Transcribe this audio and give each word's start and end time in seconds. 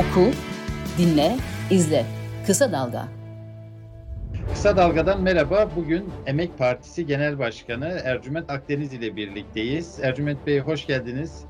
Oku, 0.00 0.30
dinle, 0.98 1.36
izle. 1.70 2.06
Kısa 2.46 2.72
Dalga. 2.72 3.08
Kısa 4.52 4.76
Dalga'dan 4.76 5.22
merhaba. 5.22 5.70
Bugün 5.76 6.08
Emek 6.26 6.58
Partisi 6.58 7.06
Genel 7.06 7.38
Başkanı 7.38 8.00
Ercüment 8.04 8.50
Akdeniz 8.50 8.92
ile 8.92 9.16
birlikteyiz. 9.16 9.98
Ercüment 10.02 10.46
Bey 10.46 10.60
hoş 10.60 10.86
geldiniz. 10.86 11.44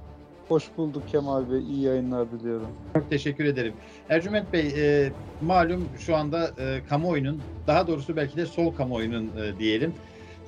Hoş 0.49 0.65
bulduk 0.77 1.09
Kemal 1.09 1.51
Bey. 1.51 1.61
İyi 1.61 1.83
yayınlar 1.83 2.33
diliyorum. 2.33 2.69
Çok 2.95 3.11
teşekkür 3.11 3.45
ederim. 3.45 3.75
Ercüment 4.09 4.53
Bey, 4.53 4.73
e, 4.77 5.13
malum 5.43 5.89
şu 5.99 6.17
anda 6.17 6.51
e, 6.59 6.81
kamuoyunun, 6.89 7.43
daha 7.67 7.87
doğrusu 7.87 8.17
belki 8.17 8.37
de 8.37 8.47
sol 8.47 8.75
kamuoyunun 8.75 9.31
e, 9.37 9.59
diyelim, 9.59 9.95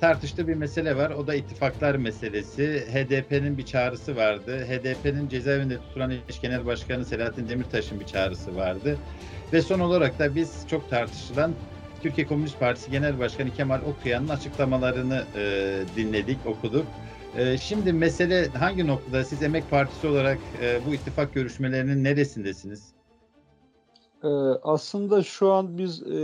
tartıştığı 0.03 0.47
bir 0.47 0.53
mesele 0.53 0.97
var. 0.97 1.09
O 1.09 1.27
da 1.27 1.35
ittifaklar 1.35 1.95
meselesi. 1.95 2.85
HDP'nin 2.93 3.57
bir 3.57 3.65
çağrısı 3.65 4.15
vardı. 4.15 4.65
HDP'nin 4.65 5.29
cezaevinde 5.29 5.77
tutulan 5.77 6.11
eş 6.29 6.41
genel 6.41 6.65
başkanı 6.65 7.05
Selahattin 7.05 7.49
Demirtaş'ın 7.49 7.99
bir 7.99 8.05
çağrısı 8.05 8.55
vardı. 8.55 8.97
Ve 9.53 9.61
son 9.61 9.79
olarak 9.79 10.19
da 10.19 10.35
biz 10.35 10.67
çok 10.69 10.89
tartışılan 10.89 11.53
Türkiye 12.01 12.27
Komünist 12.27 12.59
Partisi 12.59 12.91
Genel 12.91 13.19
Başkanı 13.19 13.53
Kemal 13.53 13.81
Okuyan'ın 13.81 14.29
açıklamalarını 14.29 15.23
e, 15.35 15.41
dinledik, 15.95 16.45
okuduk. 16.45 16.85
E, 17.37 17.57
şimdi 17.57 17.93
mesele 17.93 18.47
hangi 18.47 18.87
noktada? 18.87 19.23
Siz 19.23 19.43
Emek 19.43 19.69
Partisi 19.69 20.07
olarak 20.07 20.39
e, 20.61 20.85
bu 20.85 20.93
ittifak 20.93 21.33
görüşmelerinin 21.33 22.03
neresindesiniz? 22.03 23.02
Ee, 24.23 24.27
aslında 24.63 25.23
şu 25.23 25.51
an 25.51 25.77
biz 25.77 26.03
e, 26.03 26.17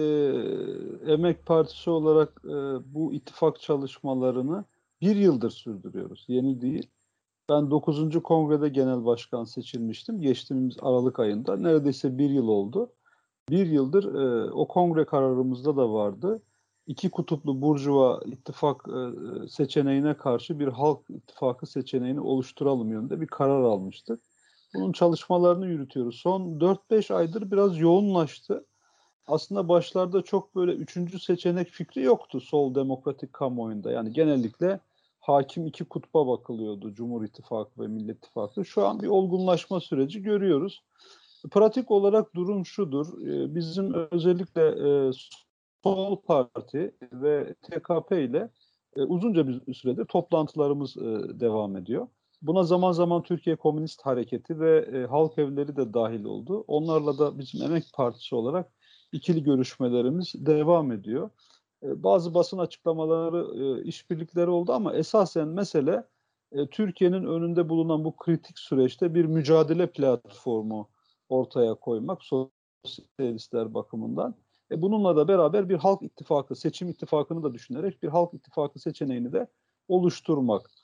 Emek 1.07 1.45
Partisi 1.45 1.89
olarak 1.89 2.41
e, 2.45 2.53
bu 2.93 3.13
ittifak 3.13 3.59
çalışmalarını 3.61 4.65
bir 5.01 5.15
yıldır 5.15 5.49
sürdürüyoruz. 5.49 6.25
Yeni 6.27 6.61
değil. 6.61 6.89
Ben 7.49 7.71
9. 7.71 8.23
Kongrede 8.23 8.69
Genel 8.69 9.05
Başkan 9.05 9.43
seçilmiştim. 9.43 10.21
Geçtiğimiz 10.21 10.77
Aralık 10.81 11.19
ayında. 11.19 11.57
Neredeyse 11.57 12.17
bir 12.17 12.29
yıl 12.29 12.47
oldu. 12.47 12.93
Bir 13.49 13.67
yıldır 13.67 14.13
e, 14.15 14.51
o 14.51 14.67
kongre 14.67 15.05
kararımızda 15.05 15.77
da 15.77 15.93
vardı. 15.93 16.41
İki 16.87 17.09
kutuplu 17.09 17.61
Burjuva 17.61 18.21
ittifak 18.25 18.85
e, 18.89 19.47
seçeneğine 19.47 20.17
karşı 20.17 20.59
bir 20.59 20.67
halk 20.67 21.09
ittifakı 21.09 21.67
seçeneğini 21.67 22.21
oluşturalım 22.21 22.91
yönünde 22.91 23.21
bir 23.21 23.27
karar 23.27 23.63
almıştık. 23.63 24.21
Bunun 24.73 24.91
çalışmalarını 24.91 25.67
yürütüyoruz. 25.67 26.15
Son 26.15 26.59
4-5 26.59 27.13
aydır 27.13 27.51
biraz 27.51 27.77
yoğunlaştı. 27.79 28.65
Aslında 29.27 29.69
başlarda 29.69 30.21
çok 30.21 30.55
böyle 30.55 30.71
üçüncü 30.71 31.19
seçenek 31.19 31.69
fikri 31.69 32.01
yoktu 32.01 32.39
sol 32.39 32.75
demokratik 32.75 33.33
kamuoyunda. 33.33 33.91
Yani 33.91 34.13
genellikle 34.13 34.79
hakim 35.19 35.67
iki 35.67 35.85
kutba 35.85 36.27
bakılıyordu 36.27 36.93
Cumhur 36.93 37.23
İttifakı 37.23 37.81
ve 37.81 37.87
Millet 37.87 38.17
İttifakı. 38.17 38.65
Şu 38.65 38.87
an 38.87 39.01
bir 39.01 39.07
olgunlaşma 39.07 39.79
süreci 39.79 40.21
görüyoruz. 40.21 40.83
Pratik 41.51 41.91
olarak 41.91 42.35
durum 42.35 42.65
şudur. 42.65 43.27
Ee, 43.27 43.55
bizim 43.55 43.93
özellikle 44.11 44.61
e, 44.61 45.11
Sol 45.83 46.21
Parti 46.21 46.95
ve 47.13 47.53
TKP 47.53 48.11
ile 48.11 48.49
e, 48.95 49.01
uzunca 49.01 49.47
bir 49.47 49.73
süredir 49.73 50.05
toplantılarımız 50.05 50.97
e, 50.97 51.39
devam 51.39 51.77
ediyor. 51.77 52.07
Buna 52.41 52.63
zaman 52.63 52.91
zaman 52.91 53.23
Türkiye 53.23 53.55
Komünist 53.55 54.05
Hareketi 54.05 54.59
ve 54.59 54.79
e, 54.79 55.05
Halk 55.05 55.37
Evleri 55.37 55.75
de 55.75 55.93
dahil 55.93 56.23
oldu. 56.23 56.63
Onlarla 56.67 57.17
da 57.17 57.39
bizim 57.39 57.63
Emek 57.63 57.83
Partisi 57.93 58.35
olarak 58.35 58.71
ikili 59.11 59.43
görüşmelerimiz 59.43 60.33
devam 60.35 60.91
ediyor. 60.91 61.29
E, 61.83 62.03
bazı 62.03 62.33
basın 62.33 62.57
açıklamaları, 62.57 63.63
e, 63.63 63.83
işbirlikleri 63.83 64.49
oldu 64.49 64.73
ama 64.73 64.93
esasen 64.93 65.47
mesele 65.47 66.03
e, 66.51 66.67
Türkiye'nin 66.67 67.23
önünde 67.23 67.69
bulunan 67.69 68.03
bu 68.03 68.15
kritik 68.15 68.59
süreçte 68.59 69.15
bir 69.15 69.25
mücadele 69.25 69.91
platformu 69.91 70.89
ortaya 71.29 71.75
koymak 71.75 72.21
sosyalistler 72.23 73.73
bakımından. 73.73 74.35
E, 74.71 74.81
bununla 74.81 75.15
da 75.15 75.27
beraber 75.27 75.69
bir 75.69 75.77
halk 75.77 76.03
ittifakı, 76.03 76.55
seçim 76.55 76.89
ittifakını 76.89 77.43
da 77.43 77.53
düşünerek 77.53 78.03
bir 78.03 78.07
halk 78.07 78.33
ittifakı 78.33 78.79
seçeneğini 78.79 79.33
de 79.33 79.47
oluşturmak. 79.87 80.78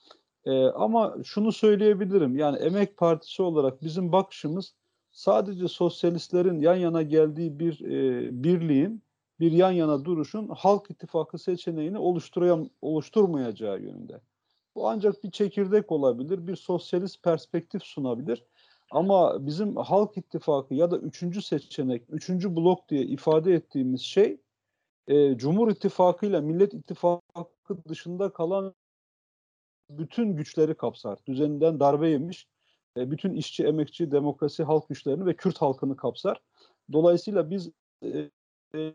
E, 0.45 0.65
ama 0.65 1.15
şunu 1.23 1.51
söyleyebilirim, 1.51 2.37
yani 2.37 2.57
Emek 2.57 2.97
Partisi 2.97 3.43
olarak 3.43 3.81
bizim 3.81 4.11
bakışımız 4.11 4.73
sadece 5.11 5.67
sosyalistlerin 5.67 6.59
yan 6.61 6.75
yana 6.75 7.01
geldiği 7.01 7.59
bir 7.59 7.81
e, 7.81 8.29
birliğin, 8.43 9.01
bir 9.39 9.51
yan 9.51 9.71
yana 9.71 10.05
duruşun 10.05 10.47
halk 10.47 10.91
ittifakı 10.91 11.37
seçeneğini 11.37 11.97
oluşturmayacağı 12.81 13.81
yönünde. 13.81 14.21
Bu 14.75 14.89
ancak 14.89 15.23
bir 15.23 15.31
çekirdek 15.31 15.91
olabilir, 15.91 16.47
bir 16.47 16.55
sosyalist 16.55 17.23
perspektif 17.23 17.83
sunabilir. 17.83 18.43
Ama 18.91 19.45
bizim 19.45 19.75
Halk 19.75 20.17
İttifakı 20.17 20.73
ya 20.73 20.91
da 20.91 20.97
üçüncü 20.97 21.41
seçenek, 21.41 22.03
üçüncü 22.09 22.55
blok 22.55 22.89
diye 22.89 23.01
ifade 23.01 23.53
ettiğimiz 23.53 24.01
şey 24.01 24.37
e, 25.07 25.37
Cumhur 25.37 25.71
İttifakı 25.71 26.25
ile 26.25 26.41
Millet 26.41 26.73
İttifakı 26.73 27.87
dışında 27.89 28.29
kalan 28.29 28.73
bütün 29.89 30.35
güçleri 30.35 30.75
kapsar. 30.75 31.19
Düzeninden 31.27 31.79
darbe 31.79 32.09
yemiş 32.09 32.47
e, 32.97 33.11
bütün 33.11 33.33
işçi, 33.33 33.63
emekçi, 33.63 34.11
demokrasi, 34.11 34.63
halk 34.63 34.89
güçlerini 34.89 35.25
ve 35.25 35.35
Kürt 35.35 35.57
halkını 35.57 35.95
kapsar. 35.95 36.41
Dolayısıyla 36.91 37.49
biz 37.49 37.69
e, 38.03 38.29
e, 38.75 38.93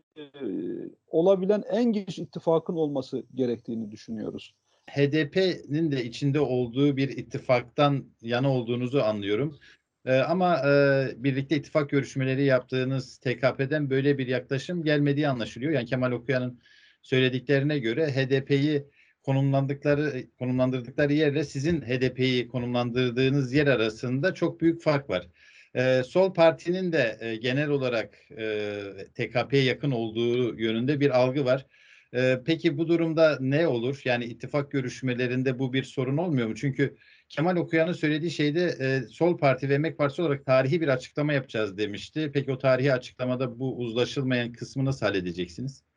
olabilen 1.07 1.63
en 1.69 1.83
geniş 1.83 2.19
ittifakın 2.19 2.75
olması 2.75 3.23
gerektiğini 3.35 3.91
düşünüyoruz. 3.91 4.55
HDP'nin 4.89 5.91
de 5.91 6.03
içinde 6.03 6.39
olduğu 6.39 6.97
bir 6.97 7.09
ittifaktan 7.09 8.05
yana 8.21 8.53
olduğunuzu 8.53 8.99
anlıyorum. 8.99 9.59
Ee, 10.05 10.19
ama 10.19 10.57
e, 10.57 11.23
birlikte 11.23 11.55
ittifak 11.55 11.89
görüşmeleri 11.89 12.43
yaptığınız 12.43 13.17
TKP'den 13.17 13.89
böyle 13.89 14.17
bir 14.17 14.27
yaklaşım 14.27 14.83
gelmediği 14.83 15.27
anlaşılıyor. 15.27 15.71
Yani 15.71 15.85
Kemal 15.85 16.11
Okuyan'ın 16.11 16.59
söylediklerine 17.01 17.79
göre 17.79 18.07
HDP'yi 18.07 18.85
konumlandıkları 19.23 20.23
konumlandırdıkları 20.39 21.13
yerle 21.13 21.43
sizin 21.43 21.81
HDP'yi 21.81 22.47
konumlandırdığınız 22.47 23.53
yer 23.53 23.67
arasında 23.67 24.33
çok 24.33 24.61
büyük 24.61 24.81
fark 24.81 25.09
var. 25.09 25.27
Ee, 25.75 26.03
Sol 26.05 26.33
Parti'nin 26.33 26.91
de 26.91 27.17
e, 27.21 27.35
genel 27.35 27.69
olarak 27.69 28.17
e, 28.37 28.79
TKP'ye 29.13 29.63
yakın 29.63 29.91
olduğu 29.91 30.59
yönünde 30.59 30.99
bir 30.99 31.19
algı 31.19 31.45
var. 31.45 31.65
Ee, 32.13 32.41
peki 32.45 32.77
bu 32.77 32.87
durumda 32.87 33.37
ne 33.41 33.67
olur? 33.67 34.01
Yani 34.05 34.25
ittifak 34.25 34.71
görüşmelerinde 34.71 35.59
bu 35.59 35.73
bir 35.73 35.83
sorun 35.83 36.17
olmuyor 36.17 36.47
mu? 36.47 36.55
Çünkü 36.55 36.97
Kemal 37.29 37.55
Okuyan'ın 37.55 37.93
söylediği 37.93 38.31
şeyde 38.31 38.65
e, 38.79 39.01
Sol 39.07 39.37
Parti 39.37 39.69
ve 39.69 39.73
Emek 39.73 39.97
Partisi 39.97 40.21
olarak 40.21 40.45
tarihi 40.45 40.81
bir 40.81 40.87
açıklama 40.87 41.33
yapacağız 41.33 41.77
demişti. 41.77 42.31
Peki 42.33 42.51
o 42.51 42.57
tarihi 42.57 42.93
açıklamada 42.93 43.59
bu 43.59 43.77
uzlaşılmayan 43.77 44.51
kısmı 44.53 44.85
nasıl 44.85 45.05
halledeceksiniz? 45.05 45.90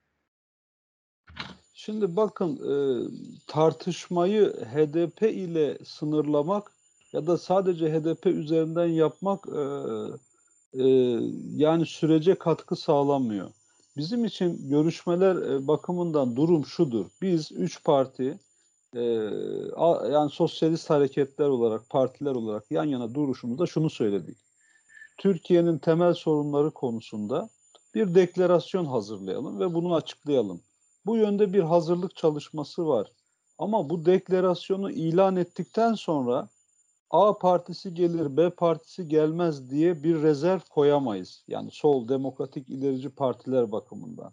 Şimdi 1.77 2.17
bakın 2.17 2.57
e, 2.57 2.75
tartışmayı 3.47 4.53
HDP 4.53 5.23
ile 5.23 5.79
sınırlamak 5.85 6.73
ya 7.13 7.27
da 7.27 7.39
sadece 7.39 7.93
HDP 7.93 8.27
üzerinden 8.27 8.87
yapmak 8.87 9.47
e, 9.49 9.63
e, 10.83 10.87
yani 11.57 11.87
sürece 11.87 12.35
katkı 12.35 12.77
sağlamıyor. 12.77 13.51
Bizim 13.97 14.25
için 14.25 14.69
görüşmeler 14.69 15.37
e, 15.37 15.69
bakımından 15.69 16.37
durum 16.37 16.67
şudur. 16.67 17.07
Biz 17.23 17.53
üç 17.53 17.85
parti 17.85 18.39
e, 18.97 19.29
a, 19.77 20.07
yani 20.07 20.31
sosyalist 20.31 20.91
hareketler 20.91 21.49
olarak, 21.49 21.91
partiler 21.91 22.35
olarak 22.35 22.71
yan 22.71 22.85
yana 22.85 23.15
duruşumuzda 23.15 23.67
şunu 23.67 23.91
söyledik. 23.91 24.39
Türkiye'nin 25.19 25.79
temel 25.79 26.15
sorunları 26.15 26.71
konusunda 26.71 27.49
bir 27.95 28.15
deklarasyon 28.15 28.85
hazırlayalım 28.85 29.61
ve 29.61 29.75
bunu 29.75 29.95
açıklayalım. 29.95 30.61
Bu 31.07 31.17
yönde 31.17 31.53
bir 31.53 31.61
hazırlık 31.61 32.17
çalışması 32.17 32.87
var. 32.87 33.13
Ama 33.59 33.91
bu 33.91 34.07
deklarasyonu 34.07 34.91
ilan 34.91 35.37
ettikten 35.37 35.95
sonra 35.95 36.49
A 37.11 37.39
partisi 37.39 37.95
gelir, 37.95 38.37
B 38.37 38.51
partisi 38.51 39.09
gelmez 39.09 39.71
diye 39.71 40.03
bir 40.03 40.23
rezerv 40.23 40.61
koyamayız. 40.71 41.45
Yani 41.49 41.71
sol, 41.71 42.09
demokratik, 42.09 42.69
ilerici 42.69 43.11
partiler 43.11 43.73
bakımından. 43.73 44.33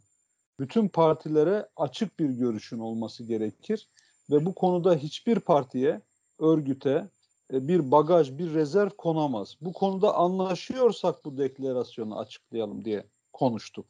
Bütün 0.60 0.88
partilere 0.88 1.70
açık 1.76 2.20
bir 2.20 2.30
görüşün 2.30 2.80
olması 2.80 3.24
gerekir 3.24 3.90
ve 4.30 4.46
bu 4.46 4.56
konuda 4.56 4.96
hiçbir 4.96 5.40
partiye, 5.40 6.02
örgüte 6.40 7.10
e, 7.54 7.68
bir 7.68 7.92
bagaj, 7.92 8.38
bir 8.38 8.54
rezerv 8.54 8.90
konamaz. 8.90 9.58
Bu 9.62 9.74
konuda 9.74 10.16
anlaşıyorsak 10.16 11.26
bu 11.26 11.38
deklarasyonu 11.38 12.20
açıklayalım 12.20 12.86
diye 12.86 13.06
konuştuk. 13.34 13.86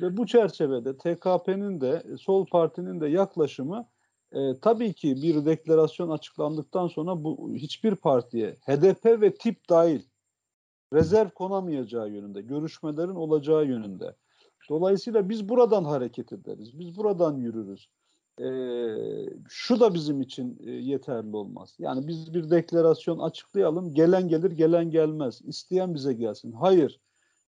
Ve 0.00 0.16
bu 0.16 0.26
çerçevede 0.26 0.96
TKP'nin 0.96 1.80
de 1.80 2.04
Sol 2.18 2.46
Parti'nin 2.46 3.00
de 3.00 3.08
yaklaşımı 3.08 3.88
e, 4.32 4.60
tabii 4.62 4.92
ki 4.92 5.16
bir 5.22 5.44
deklarasyon 5.44 6.10
açıklandıktan 6.10 6.86
sonra 6.86 7.24
bu 7.24 7.54
hiçbir 7.54 7.94
partiye 7.94 8.56
HDP 8.66 9.06
ve 9.20 9.34
tip 9.34 9.68
dahil 9.68 10.02
rezerv 10.92 11.30
konamayacağı 11.30 12.10
yönünde, 12.10 12.40
görüşmelerin 12.40 13.14
olacağı 13.14 13.66
yönünde. 13.66 14.16
Dolayısıyla 14.68 15.28
biz 15.28 15.48
buradan 15.48 15.84
hareket 15.84 16.32
ederiz, 16.32 16.78
biz 16.78 16.96
buradan 16.96 17.36
yürürüz. 17.36 17.88
E, 18.40 18.48
şu 19.48 19.80
da 19.80 19.94
bizim 19.94 20.20
için 20.20 20.58
e, 20.66 20.70
yeterli 20.70 21.36
olmaz. 21.36 21.76
Yani 21.78 22.08
biz 22.08 22.34
bir 22.34 22.50
deklarasyon 22.50 23.18
açıklayalım, 23.18 23.94
gelen 23.94 24.28
gelir, 24.28 24.50
gelen 24.50 24.90
gelmez. 24.90 25.40
İsteyen 25.44 25.94
bize 25.94 26.12
gelsin. 26.12 26.52
Hayır, 26.52 27.00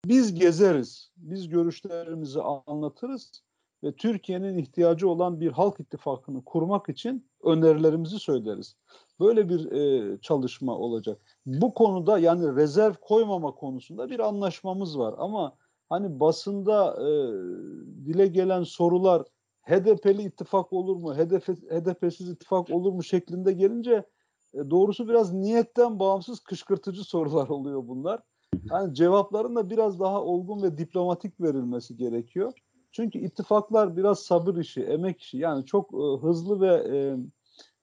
Biz 0.05 0.35
gezeriz, 0.35 1.13
biz 1.17 1.49
görüşlerimizi 1.49 2.41
anlatırız 2.43 3.43
ve 3.85 3.93
Türkiye'nin 3.93 4.59
ihtiyacı 4.59 5.09
olan 5.09 5.41
bir 5.41 5.53
halk 5.53 5.81
ittifakını 5.81 6.45
kurmak 6.45 6.89
için 6.89 7.31
önerilerimizi 7.43 8.19
söyleriz. 8.19 8.77
Böyle 9.21 9.49
bir 9.49 9.73
e, 9.73 10.19
çalışma 10.21 10.79
olacak. 10.79 11.21
Bu 11.47 11.75
konuda 11.75 12.19
yani 12.19 12.57
rezerv 12.57 12.95
koymama 12.95 13.55
konusunda 13.55 14.11
bir 14.11 14.21
anlaşmamız 14.21 14.99
var 14.99 15.15
ama 15.19 15.57
hani 15.89 16.21
basında 16.21 16.97
e, 17.01 17.11
dile 18.07 18.27
gelen 18.27 18.63
sorular 18.63 19.23
HDP'li 19.63 20.23
ittifak 20.23 20.73
olur 20.73 20.97
mu, 20.97 21.15
HDP, 21.15 21.49
HDP'siz 21.49 22.29
ittifak 22.29 22.71
olur 22.71 22.93
mu 22.93 23.03
şeklinde 23.03 23.53
gelince 23.53 24.05
e, 24.55 24.71
doğrusu 24.71 25.09
biraz 25.09 25.33
niyetten 25.33 25.99
bağımsız 25.99 26.41
kışkırtıcı 26.41 27.05
sorular 27.05 27.49
oluyor 27.49 27.89
bunlar. 27.89 28.21
Yani 28.71 28.95
cevapların 28.95 29.57
da 29.57 29.71
biraz 29.71 30.01
daha 30.01 30.23
olgun 30.25 30.63
ve 30.63 30.79
diplomatik 30.79 31.41
verilmesi 31.41 31.97
gerekiyor. 31.97 32.53
Çünkü 32.93 33.19
ittifaklar 33.19 33.97
biraz 33.97 34.21
sabır 34.23 34.57
işi, 34.57 34.83
emek 34.83 35.21
işi. 35.23 35.39
Yani 35.39 35.67
çok 35.67 35.95
e, 35.95 36.27
hızlı 36.27 36.61
ve 36.61 36.97
e, 36.97 37.17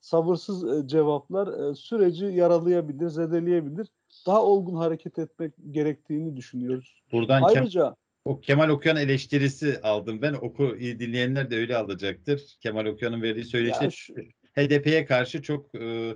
sabırsız 0.01 0.63
e, 0.63 0.87
cevaplar 0.87 1.71
e, 1.71 1.75
süreci 1.75 2.25
yaralayabilir, 2.25 3.07
zedeleyebilir. 3.07 3.87
Daha 4.27 4.43
olgun 4.43 4.75
hareket 4.75 5.19
etmek 5.19 5.53
gerektiğini 5.71 6.37
düşünüyoruz. 6.37 7.01
Buradan 7.11 7.41
Ayrıca 7.41 7.95
o 8.25 8.39
Kemal 8.39 8.69
Okuyan 8.69 8.97
eleştirisi 8.97 9.81
aldım 9.83 10.21
ben. 10.21 10.33
Oku 10.33 10.77
dinleyenler 10.79 11.51
de 11.51 11.55
öyle 11.55 11.77
alacaktır. 11.77 12.57
Kemal 12.61 12.85
Okuyan'ın 12.85 13.21
verdiği 13.21 13.45
şu- 13.91 14.15
HDP'ye 14.55 15.05
karşı 15.05 15.41
çok 15.41 15.75
e, 15.75 16.15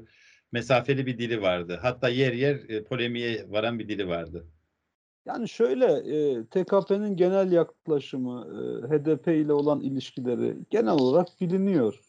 mesafeli 0.51 1.05
bir 1.05 1.17
dili 1.17 1.41
vardı. 1.41 1.79
Hatta 1.81 2.09
yer 2.09 2.33
yer 2.33 2.69
e, 2.69 2.83
polemiğe 2.83 3.45
varan 3.49 3.79
bir 3.79 3.87
dili 3.87 4.07
vardı. 4.07 4.45
Yani 5.25 5.49
şöyle 5.49 5.85
e, 5.85 6.45
TKP'nin 6.45 7.17
genel 7.17 7.51
yaklaşımı, 7.51 8.47
e, 8.47 8.87
HDP 8.87 9.27
ile 9.27 9.53
olan 9.53 9.81
ilişkileri 9.81 10.57
genel 10.69 10.93
olarak 10.93 11.27
biliniyor. 11.41 12.01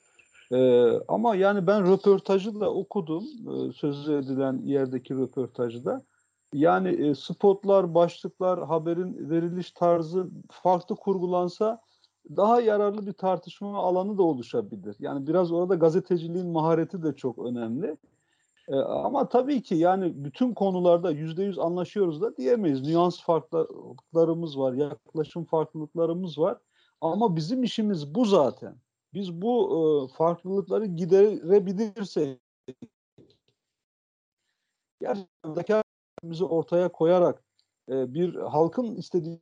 E, 0.53 0.91
ama 1.09 1.37
yani 1.37 1.67
ben 1.67 1.93
röportajı 1.93 2.61
da 2.61 2.75
okudum, 2.75 3.25
e, 3.25 3.73
sözü 3.73 4.13
edilen 4.13 4.61
yerdeki 4.65 5.15
röportajı 5.15 5.85
da. 5.85 6.05
Yani 6.53 6.89
e, 6.89 7.15
spotlar, 7.15 7.95
başlıklar, 7.95 8.67
haberin 8.67 9.31
veriliş 9.31 9.71
tarzı 9.71 10.31
farklı 10.51 10.97
kurgulansa 10.97 11.81
daha 12.37 12.61
yararlı 12.61 13.07
bir 13.07 13.13
tartışma 13.13 13.79
alanı 13.79 14.19
da 14.19 14.23
oluşabilir. 14.23 14.97
Yani 14.99 15.27
biraz 15.27 15.53
orada 15.53 15.75
gazeteciliğin 15.75 16.49
mahareti 16.49 17.03
de 17.03 17.17
çok 17.17 17.39
önemli. 17.39 17.97
E, 18.73 18.77
ama 18.77 19.29
tabii 19.29 19.63
ki 19.63 19.75
yani 19.75 20.25
bütün 20.25 20.55
konularda 20.55 21.11
yüzde 21.11 21.43
yüz 21.45 21.59
anlaşıyoruz 21.59 22.23
da 22.23 22.37
diyemeyiz. 22.37 22.83
Nüans 22.83 23.23
farklılıklarımız 23.23 24.59
var, 24.59 24.73
yaklaşım 24.73 25.45
farklılıklarımız 25.45 26.39
var. 26.39 26.59
Ama 27.01 27.37
bizim 27.37 27.63
işimiz 27.63 28.15
bu 28.15 28.25
zaten. 28.25 28.77
Biz 29.15 29.43
bu 29.43 29.71
e, 30.11 30.15
farklılıkları 30.17 30.87
giderebilirsek, 30.87 32.41
gerçekten 35.01 35.83
ortaya 36.41 36.93
koyarak 36.93 37.45
e, 37.89 38.15
bir 38.15 38.35
halkın 38.35 38.97
istediği 38.97 39.41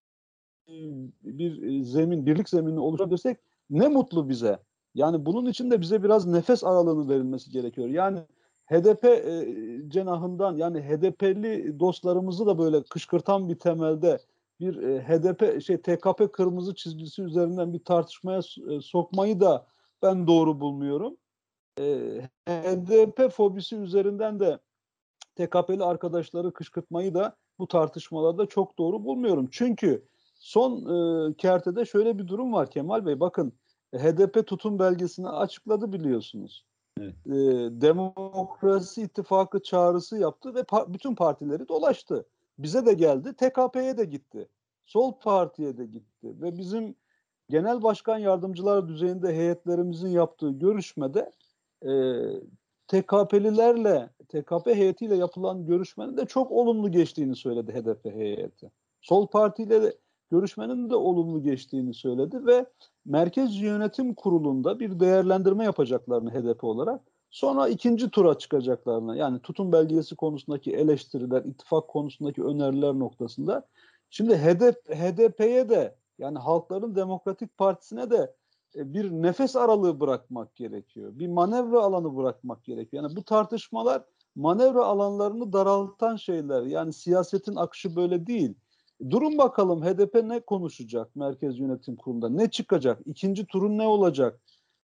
bir 1.23 1.83
zemin, 1.83 2.27
birlik 2.27 2.49
zeminini 2.49 2.81
oluşturabilirsek 2.81 3.39
ne 3.71 3.89
mutlu 3.89 4.29
bize. 4.29 4.59
Yani 4.95 5.27
bunun 5.27 5.47
için 5.47 5.71
de 5.71 5.81
bize 5.81 6.03
biraz 6.03 6.27
nefes 6.27 6.65
aralığını 6.65 7.09
verilmesi 7.09 7.51
gerekiyor. 7.51 7.89
Yani 7.89 8.27
HDP 8.71 9.05
e, 9.05 9.47
cenahından 9.89 10.57
yani 10.57 10.81
HDP'li 10.81 11.81
dostlarımızı 11.81 12.47
da 12.47 12.59
böyle 12.59 12.83
kışkırtan 12.83 13.49
bir 13.49 13.59
temelde 13.59 14.19
bir 14.61 14.83
e, 14.83 15.03
HDP 15.03 15.63
şey 15.63 15.77
TKP 15.83 16.33
kırmızı 16.33 16.75
çizgisi 16.75 17.23
üzerinden 17.23 17.73
bir 17.73 17.85
tartışmaya 17.85 18.41
e, 18.71 18.81
sokmayı 18.81 19.41
da 19.41 19.67
ben 20.03 20.27
doğru 20.27 20.61
bulmuyorum. 20.61 21.17
E, 21.79 21.85
HDP 22.49 23.33
fobisi 23.33 23.77
üzerinden 23.77 24.41
de 24.41 24.59
TKP'li 25.37 25.85
arkadaşları 25.85 26.53
kışkırtmayı 26.53 27.15
da 27.15 27.37
bu 27.59 27.69
tartışmalarda 27.69 28.47
çok 28.47 28.79
doğru 28.79 29.05
bulmuyorum. 29.05 29.49
Çünkü 29.53 30.05
son 30.35 30.73
e, 31.31 31.35
kertede 31.35 31.85
şöyle 31.85 32.19
bir 32.19 32.29
durum 32.29 32.53
var 32.53 32.71
Kemal 32.71 33.07
Bey. 33.07 33.21
Bakın 33.21 33.53
HDP 33.97 34.47
tutum 34.47 34.79
belgesini 34.79 35.29
açıkladı 35.29 35.93
biliyorsunuz. 35.93 36.70
Evet. 37.01 37.15
E, 37.27 37.31
Demokrasi 37.81 39.03
İttifakı 39.03 39.63
çağrısı 39.63 40.19
yaptı 40.19 40.55
ve 40.55 40.61
pa- 40.61 40.95
bütün 40.95 41.15
partileri 41.15 41.69
dolaştı. 41.69 42.27
Bize 42.59 42.87
de 42.87 42.93
geldi, 42.93 43.35
TKP'ye 43.37 43.99
de 43.99 44.05
gitti. 44.05 44.49
Sol 44.85 45.13
Parti'ye 45.13 45.79
de 45.79 45.87
gitti 45.87 46.43
ve 46.43 46.59
bizim 46.59 46.95
genel 47.51 47.83
başkan 47.83 48.19
yardımcılar 48.19 48.89
düzeyinde 48.89 49.37
heyetlerimizin 49.37 50.09
yaptığı 50.09 50.51
görüşmede 50.51 51.31
e, 51.83 51.91
TKP'lilerle, 52.89 54.11
TKP 54.29 54.67
heyetiyle 54.67 55.17
yapılan 55.17 55.67
görüşmenin 55.67 56.17
de 56.17 56.27
çok 56.27 56.51
olumlu 56.53 56.91
geçtiğini 56.91 57.37
söyledi 57.37 57.73
HDP 57.73 58.05
heyeti. 58.05 58.71
Sol 59.01 59.27
Parti 59.27 59.63
ile 59.63 59.95
görüşmenin 60.31 60.91
de 60.91 60.97
olumlu 60.97 61.43
geçtiğini 61.43 61.95
söyledi 61.95 62.47
ve 62.47 62.67
Merkez 63.05 63.57
Yönetim 63.57 64.15
Kurulu'nda 64.15 64.81
bir 64.81 65.01
değerlendirme 65.01 65.65
yapacaklarını 65.65 66.31
HDP 66.31 66.65
olarak 66.65 67.01
sonra 67.31 67.69
ikinci 67.69 68.11
tura 68.11 68.39
çıkacaklarını 68.39 69.17
yani 69.17 69.41
tutum 69.41 69.73
belgesi 69.73 70.17
konusundaki 70.17 70.73
eleştiriler, 70.73 71.45
ittifak 71.45 71.89
konusundaki 71.89 72.43
öneriler 72.45 72.93
noktasında 72.93 73.67
şimdi 74.11 74.37
HDP, 74.37 74.95
HDP'ye 74.95 75.69
de 75.69 75.97
yani 76.19 76.39
Halkların 76.39 76.95
Demokratik 76.95 77.59
Partisi'ne 77.59 78.11
de 78.11 78.35
e, 78.77 78.95
bir 78.95 79.11
nefes 79.11 79.57
aralığı 79.57 80.01
bırakmak 80.01 80.57
gerekiyor. 80.57 81.19
Bir 81.19 81.29
manevra 81.29 81.81
alanı 81.81 82.17
bırakmak 82.17 82.65
gerekiyor. 82.65 83.03
Yani 83.03 83.17
bu 83.17 83.25
tartışmalar 83.25 84.03
manevra 84.37 84.85
alanlarını 84.85 85.53
daraltan 85.53 86.17
şeyler. 86.17 86.63
Yani 86.63 86.93
siyasetin 86.93 87.57
akışı 87.57 87.97
böyle 87.97 88.27
değil. 88.27 88.55
Durun 89.11 89.39
bakalım 89.39 89.83
HDP 89.83 90.15
ne 90.15 90.41
konuşacak 90.41 91.17
Merkez 91.17 91.59
Yönetim 91.59 91.97
Kurulu'nda? 91.97 92.29
Ne 92.29 92.51
çıkacak? 92.51 93.01
İkinci 93.05 93.47
turun 93.47 93.79
ne 93.79 93.87
olacak? 93.87 94.41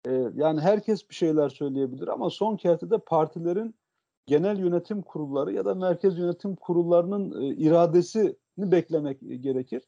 Ee, 0.06 0.24
yani 0.34 0.60
herkes 0.60 1.10
bir 1.10 1.14
şeyler 1.14 1.48
söyleyebilir 1.48 2.08
ama 2.08 2.30
son 2.30 2.56
kertede 2.56 2.98
partilerin 2.98 3.74
genel 4.26 4.58
yönetim 4.58 5.02
kurulları 5.02 5.52
ya 5.52 5.64
da 5.64 5.74
merkez 5.74 6.18
yönetim 6.18 6.56
kurullarının 6.56 7.42
e, 7.42 7.54
iradesini 7.54 8.34
beklemek 8.58 9.20
gerekir. 9.20 9.82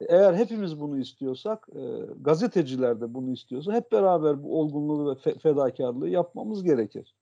Eğer 0.00 0.34
hepimiz 0.34 0.80
bunu 0.80 0.98
istiyorsak, 0.98 1.68
e, 1.74 1.80
gazeteciler 2.20 3.00
de 3.00 3.14
bunu 3.14 3.32
istiyorsa 3.32 3.72
hep 3.72 3.92
beraber 3.92 4.42
bu 4.42 4.60
olgunluğu 4.60 5.10
ve 5.10 5.18
fe- 5.18 5.38
fedakarlığı 5.38 6.08
yapmamız 6.08 6.64
gerekir. 6.64 7.14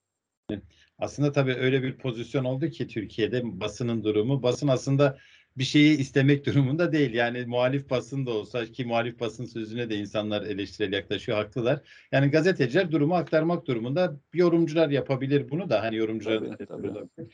Aslında 0.98 1.32
tabii 1.32 1.54
öyle 1.54 1.82
bir 1.82 1.98
pozisyon 1.98 2.44
oldu 2.44 2.68
ki 2.68 2.88
Türkiye'de 2.88 3.60
basının 3.60 4.04
durumu. 4.04 4.42
Basın 4.42 4.68
aslında 4.68 5.18
bir 5.56 5.64
şeyi 5.64 5.98
istemek 5.98 6.46
durumunda 6.46 6.92
değil. 6.92 7.14
Yani 7.14 7.46
muhalif 7.46 7.90
basın 7.90 8.26
da 8.26 8.30
olsa 8.30 8.64
ki 8.66 8.84
muhalif 8.84 9.20
basın 9.20 9.44
sözüne 9.44 9.90
de 9.90 9.96
insanlar 9.96 10.42
eleştirel 10.42 10.92
yaklaşıyor, 10.92 11.38
haklılar. 11.38 11.80
Yani 12.12 12.30
gazeteciler 12.30 12.92
durumu 12.92 13.14
aktarmak 13.14 13.66
durumunda. 13.66 14.20
Yorumcular 14.34 14.90
yapabilir 14.90 15.50
bunu 15.50 15.70
da 15.70 15.82
hani 15.82 15.96
yorumcular 15.96 16.38
Tabii, 16.38 16.66
tabii. 16.66 17.28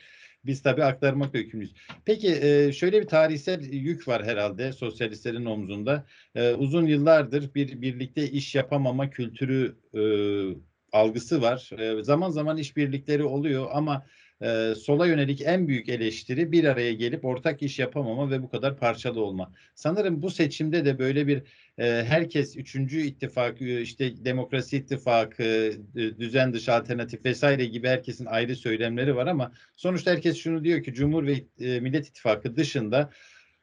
Biz 0.45 0.63
tabii 0.63 0.85
aktarmakla 0.85 1.39
yükümlüyüz. 1.39 1.75
Peki 2.05 2.39
e, 2.43 2.73
şöyle 2.73 3.01
bir 3.01 3.07
tarihsel 3.07 3.63
yük 3.73 4.09
var 4.09 4.25
herhalde 4.25 4.73
sosyalistlerin 4.73 5.45
omzunda. 5.45 6.07
E, 6.35 6.53
uzun 6.55 6.87
yıllardır 6.87 7.55
bir 7.55 7.83
birlikte 7.83 8.31
iş 8.31 8.55
yapamama 8.55 9.11
kültürü 9.11 9.77
e, 9.95 10.03
algısı 10.93 11.43
var. 11.43 11.71
Zaman 12.03 12.31
zaman 12.31 12.57
işbirlikleri 12.57 13.25
oluyor 13.25 13.67
ama 13.73 14.07
e, 14.43 14.75
sola 14.75 15.07
yönelik 15.07 15.43
en 15.45 15.69
büyük 15.69 15.89
eleştiri 15.89 16.53
bir 16.53 16.65
araya 16.65 16.93
gelip 16.93 17.25
ortak 17.25 17.63
iş 17.63 17.79
yapamama 17.79 18.31
ve 18.31 18.43
bu 18.43 18.51
kadar 18.51 18.77
parçalı 18.77 19.25
olma. 19.25 19.53
Sanırım 19.75 20.23
bu 20.23 20.31
seçimde 20.31 20.85
de 20.85 20.99
böyle 20.99 21.27
bir 21.27 21.43
e, 21.79 22.05
herkes 22.05 22.57
üçüncü 22.57 23.01
ittifak, 23.01 23.63
işte 23.63 24.25
demokrasi 24.25 24.77
ittifakı, 24.77 25.73
düzen 25.95 26.53
dışı 26.53 26.73
alternatif 26.73 27.25
vesaire 27.25 27.65
gibi 27.65 27.89
herkesin 27.89 28.27
ayrı 28.27 28.57
söylemleri 28.57 29.17
var 29.17 29.27
ama 29.27 29.53
sonuçta 29.77 30.11
herkes 30.11 30.37
şunu 30.37 30.65
diyor 30.65 30.83
ki 30.83 30.95
Cumhur 30.95 31.27
ve 31.27 31.45
e, 31.61 31.81
Millet 31.81 32.09
İttifakı 32.09 32.57
dışında 32.57 33.11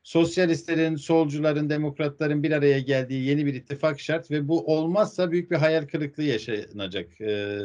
sosyalistlerin, 0.03 0.95
solcuların, 0.95 1.69
demokratların 1.69 2.43
bir 2.43 2.51
araya 2.51 2.79
geldiği 2.79 3.25
yeni 3.25 3.45
bir 3.45 3.53
ittifak 3.53 3.99
şart 3.99 4.31
ve 4.31 4.47
bu 4.47 4.75
olmazsa 4.75 5.31
büyük 5.31 5.51
bir 5.51 5.55
hayal 5.55 5.87
kırıklığı 5.87 6.23
yaşanacak. 6.23 7.21
E, 7.21 7.59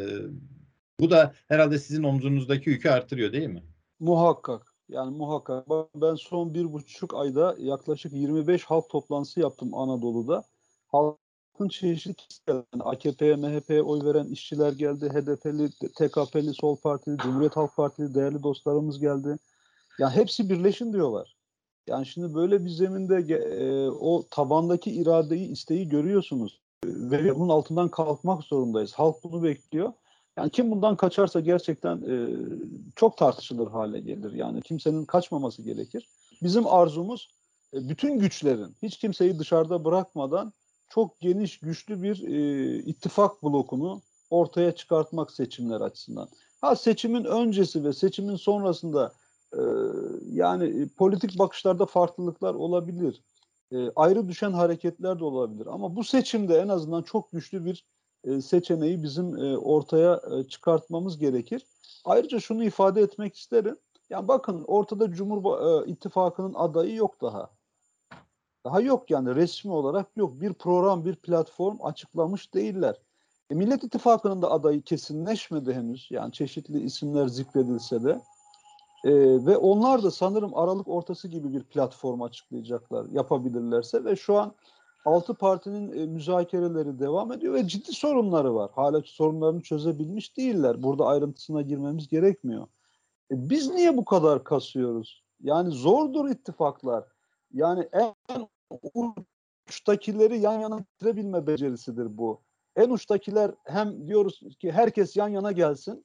bu 1.03 1.11
da 1.11 1.33
herhalde 1.49 1.79
sizin 1.79 2.03
omzunuzdaki 2.03 2.71
yükü 2.71 2.89
artırıyor 2.89 3.33
değil 3.33 3.49
mi? 3.49 3.63
Muhakkak. 4.01 4.75
Yani 4.89 5.17
muhakkak. 5.17 5.67
Ben 5.95 6.15
son 6.15 6.55
bir 6.55 6.73
buçuk 6.73 7.15
ayda 7.15 7.57
yaklaşık 7.59 8.13
25 8.13 8.65
halk 8.65 8.91
toplantısı 8.91 9.41
yaptım 9.41 9.75
Anadolu'da. 9.75 10.45
Halkın 10.89 11.69
çeşitli 11.69 12.53
yani 12.53 12.83
AKP'ye, 12.83 13.37
MHP'ye 13.37 13.83
oy 13.83 14.05
veren 14.05 14.27
işçiler 14.27 14.73
geldi. 14.73 15.09
HDP'li, 15.09 15.71
TKP'li, 15.71 16.55
Sol 16.55 16.77
Partili, 16.77 17.17
Cumhuriyet 17.17 17.57
Halk 17.57 17.77
Partili 17.77 18.15
değerli 18.15 18.43
dostlarımız 18.43 19.01
geldi. 19.01 19.37
Yani 19.99 20.15
hepsi 20.15 20.51
birleşin 20.51 20.93
diyorlar. 20.93 21.37
Yani 21.87 22.07
şimdi 22.07 22.35
böyle 22.35 22.65
bir 22.65 22.71
zeminde 22.71 23.35
e, 23.35 23.89
o 23.91 24.27
tabandaki 24.31 24.91
iradeyi, 24.91 25.49
isteği 25.49 25.89
görüyorsunuz. 25.89 26.61
Ve 26.85 27.35
bunun 27.35 27.49
altından 27.49 27.89
kalkmak 27.89 28.43
zorundayız. 28.43 28.93
Halk 28.93 29.25
bunu 29.25 29.43
bekliyor. 29.43 29.93
Yani 30.37 30.51
kim 30.51 30.71
bundan 30.71 30.97
kaçarsa 30.97 31.41
gerçekten 31.41 31.97
e, 31.97 32.17
çok 32.97 33.17
tartışılır 33.17 33.71
hale 33.71 34.01
gelir. 34.01 34.33
Yani 34.33 34.63
kimsenin 34.63 35.05
kaçmaması 35.05 35.63
gerekir. 35.63 36.09
Bizim 36.43 36.67
arzumuz 36.67 37.29
e, 37.75 37.89
bütün 37.89 38.19
güçlerin 38.19 38.77
hiç 38.83 38.99
kimseyi 38.99 39.39
dışarıda 39.39 39.85
bırakmadan 39.85 40.53
çok 40.89 41.21
geniş, 41.21 41.59
güçlü 41.59 42.03
bir 42.03 42.29
e, 42.29 42.79
ittifak 42.79 43.43
blokunu 43.43 44.03
ortaya 44.31 44.73
çıkartmak 44.73 45.31
seçimler 45.31 45.81
açısından. 45.81 46.29
Ha 46.61 46.77
seçimin 46.77 47.25
öncesi 47.25 47.85
ve 47.85 47.93
seçimin 47.93 48.37
sonrasında 48.37 49.13
e, 49.53 49.63
yani 50.33 50.89
politik 50.89 51.39
bakışlarda 51.39 51.87
farklılıklar 51.87 52.55
olabilir. 52.55 53.23
E, 53.73 53.91
ayrı 53.97 54.29
düşen 54.29 54.53
hareketler 54.53 55.19
de 55.19 55.25
olabilir. 55.25 55.67
Ama 55.67 55.97
bu 55.97 56.05
seçimde 56.05 56.59
en 56.59 56.69
azından 56.69 57.03
çok 57.03 57.33
güçlü 57.33 57.65
bir 57.65 57.85
e, 58.25 58.41
seçeneği 58.41 59.03
bizim 59.03 59.37
e, 59.37 59.59
ortaya 59.59 60.21
e, 60.31 60.45
çıkartmamız 60.45 61.19
gerekir. 61.19 61.67
Ayrıca 62.05 62.41
şunu 62.41 62.65
ifade 62.65 63.03
etmek 63.03 63.37
isterim. 63.37 63.77
Yani 64.11 64.29
bakın 64.29 64.65
ortada 64.67 65.11
Cumhur 65.11 65.83
e, 65.85 65.91
İttifakı'nın 65.91 66.55
adayı 66.55 66.95
yok 66.95 67.21
daha. 67.21 67.51
Daha 68.65 68.81
yok 68.81 69.11
yani 69.11 69.35
resmi 69.35 69.73
olarak 69.73 70.17
yok. 70.17 70.41
Bir 70.41 70.53
program, 70.53 71.05
bir 71.05 71.17
platform 71.17 71.77
açıklamış 71.83 72.55
değiller. 72.55 72.97
E, 73.51 73.55
Millet 73.55 73.85
İttifakı'nın 73.85 74.43
da 74.43 74.51
adayı 74.51 74.83
kesinleşmedi 74.83 75.75
henüz. 75.75 76.09
Yani 76.11 76.33
çeşitli 76.33 76.81
isimler 76.81 77.29
zikredilse 77.29 78.05
de. 78.05 78.21
E, 79.05 79.13
ve 79.47 79.57
onlar 79.57 80.03
da 80.03 80.11
sanırım 80.11 80.55
Aralık 80.55 80.89
ortası 80.89 81.29
gibi 81.29 81.53
bir 81.53 81.65
platform 81.65 82.23
açıklayacaklar 82.23 83.07
yapabilirlerse 83.07 84.05
ve 84.05 84.17
şu 84.17 84.39
an 84.39 84.55
altı 85.05 85.35
partinin 85.35 85.93
e, 85.93 86.07
müzakereleri 86.07 86.99
devam 86.99 87.33
ediyor 87.33 87.55
ve 87.55 87.69
ciddi 87.69 87.93
sorunları 87.93 88.55
var. 88.55 88.71
Hala 88.75 89.03
sorunlarını 89.05 89.63
çözebilmiş 89.63 90.37
değiller. 90.37 90.83
Burada 90.83 91.07
ayrıntısına 91.07 91.63
girmemiz 91.63 92.09
gerekmiyor. 92.09 92.63
E, 93.31 93.51
biz 93.51 93.71
niye 93.71 93.97
bu 93.97 94.05
kadar 94.05 94.45
kasıyoruz? 94.45 95.25
Yani 95.41 95.71
zordur 95.71 96.29
ittifaklar. 96.29 97.05
Yani 97.53 97.89
en 97.93 98.49
uçtakileri 99.69 100.39
yan 100.39 100.61
yana 100.61 100.79
getirebilme 100.79 101.47
becerisidir 101.47 102.19
bu. 102.19 102.41
En 102.77 102.91
uçtakiler 102.91 103.51
hem 103.65 104.07
diyoruz 104.07 104.41
ki 104.59 104.73
herkes 104.73 105.17
yan 105.17 105.29
yana 105.29 105.53
gelsin, 105.53 106.05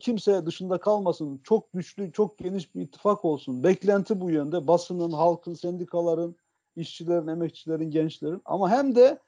kimse 0.00 0.46
dışında 0.46 0.78
kalmasın, 0.78 1.40
çok 1.44 1.72
güçlü, 1.72 2.12
çok 2.12 2.38
geniş 2.38 2.74
bir 2.74 2.82
ittifak 2.82 3.24
olsun. 3.24 3.64
Beklenti 3.64 4.20
bu 4.20 4.30
yönde. 4.30 4.66
Basının, 4.66 5.10
halkın, 5.10 5.54
sendikaların, 5.54 6.36
işçilerin, 6.80 7.26
emekçilerin, 7.26 7.90
gençlerin. 7.90 8.42
Ama 8.44 8.70
hem 8.70 8.94
de 8.94 9.18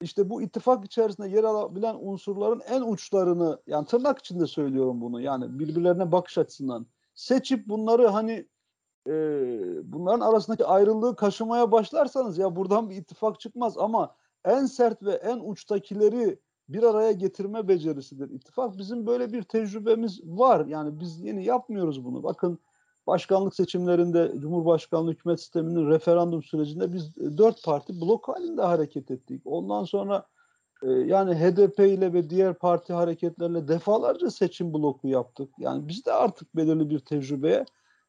işte 0.00 0.30
bu 0.30 0.42
ittifak 0.42 0.84
içerisinde 0.84 1.28
yer 1.28 1.44
alabilen 1.44 1.96
unsurların 2.00 2.60
en 2.68 2.82
uçlarını, 2.82 3.60
yani 3.66 3.86
tırnak 3.86 4.18
içinde 4.18 4.46
söylüyorum 4.46 5.00
bunu, 5.00 5.20
yani 5.20 5.58
birbirlerine 5.58 6.12
bakış 6.12 6.38
açısından 6.38 6.86
seçip 7.14 7.68
bunları 7.68 8.06
hani 8.06 8.46
e, 9.08 9.12
bunların 9.92 10.20
arasındaki 10.20 10.66
ayrılığı 10.66 11.16
kaşımaya 11.16 11.72
başlarsanız 11.72 12.38
ya 12.38 12.56
buradan 12.56 12.90
bir 12.90 12.96
ittifak 12.96 13.40
çıkmaz 13.40 13.78
ama 13.78 14.14
en 14.44 14.66
sert 14.66 15.02
ve 15.02 15.12
en 15.12 15.40
uçtakileri 15.44 16.38
bir 16.68 16.82
araya 16.82 17.12
getirme 17.12 17.68
becerisidir 17.68 18.30
ittifak. 18.30 18.78
Bizim 18.78 19.06
böyle 19.06 19.32
bir 19.32 19.42
tecrübemiz 19.42 20.20
var. 20.24 20.66
Yani 20.66 21.00
biz 21.00 21.20
yeni 21.20 21.44
yapmıyoruz 21.44 22.04
bunu. 22.04 22.22
Bakın 22.22 22.58
başkanlık 23.10 23.54
seçimlerinde 23.54 24.32
Cumhurbaşkanlığı 24.38 25.10
hükümet 25.10 25.40
sisteminin 25.40 25.90
referandum 25.90 26.42
sürecinde 26.42 26.92
biz 26.92 27.16
dört 27.16 27.64
parti 27.64 28.00
blok 28.00 28.28
halinde 28.28 28.62
hareket 28.62 29.10
ettik. 29.10 29.42
Ondan 29.44 29.84
sonra 29.84 30.26
e, 30.82 30.90
yani 30.90 31.34
HDP 31.34 31.78
ile 31.78 32.12
ve 32.12 32.30
diğer 32.30 32.54
parti 32.54 32.92
hareketlerle 32.92 33.68
defalarca 33.68 34.30
seçim 34.30 34.74
bloku 34.74 35.08
yaptık. 35.08 35.48
Yani 35.58 35.88
biz 35.88 36.06
de 36.06 36.12
artık 36.12 36.56
belirli 36.56 36.90
bir 36.90 36.98
tecrübeye 36.98 37.64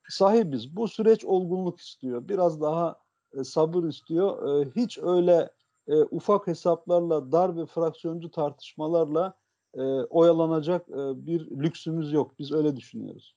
sahibiz. 0.10 0.76
Bu 0.76 0.88
süreç 0.88 1.26
olgunluk 1.26 1.80
istiyor. 1.80 2.28
Biraz 2.28 2.62
daha 2.62 2.96
e, 3.34 3.44
sabır 3.44 3.84
istiyor. 3.84 4.62
E, 4.62 4.72
hiç 4.76 5.00
öyle 5.02 5.50
e, 5.88 5.96
ufak 5.96 6.48
hesaplarla, 6.48 7.32
dar 7.32 7.58
ve 7.58 7.66
fraksiyoncu 7.66 8.32
tartışmalarla 8.32 9.34
e, 9.74 9.82
oyalanacak 10.10 10.90
e, 10.90 11.26
bir 11.26 11.52
lüksümüz 11.52 12.14
yok. 12.14 12.32
Biz 12.40 12.52
öyle 12.52 12.76
düşünüyoruz. 12.76 13.36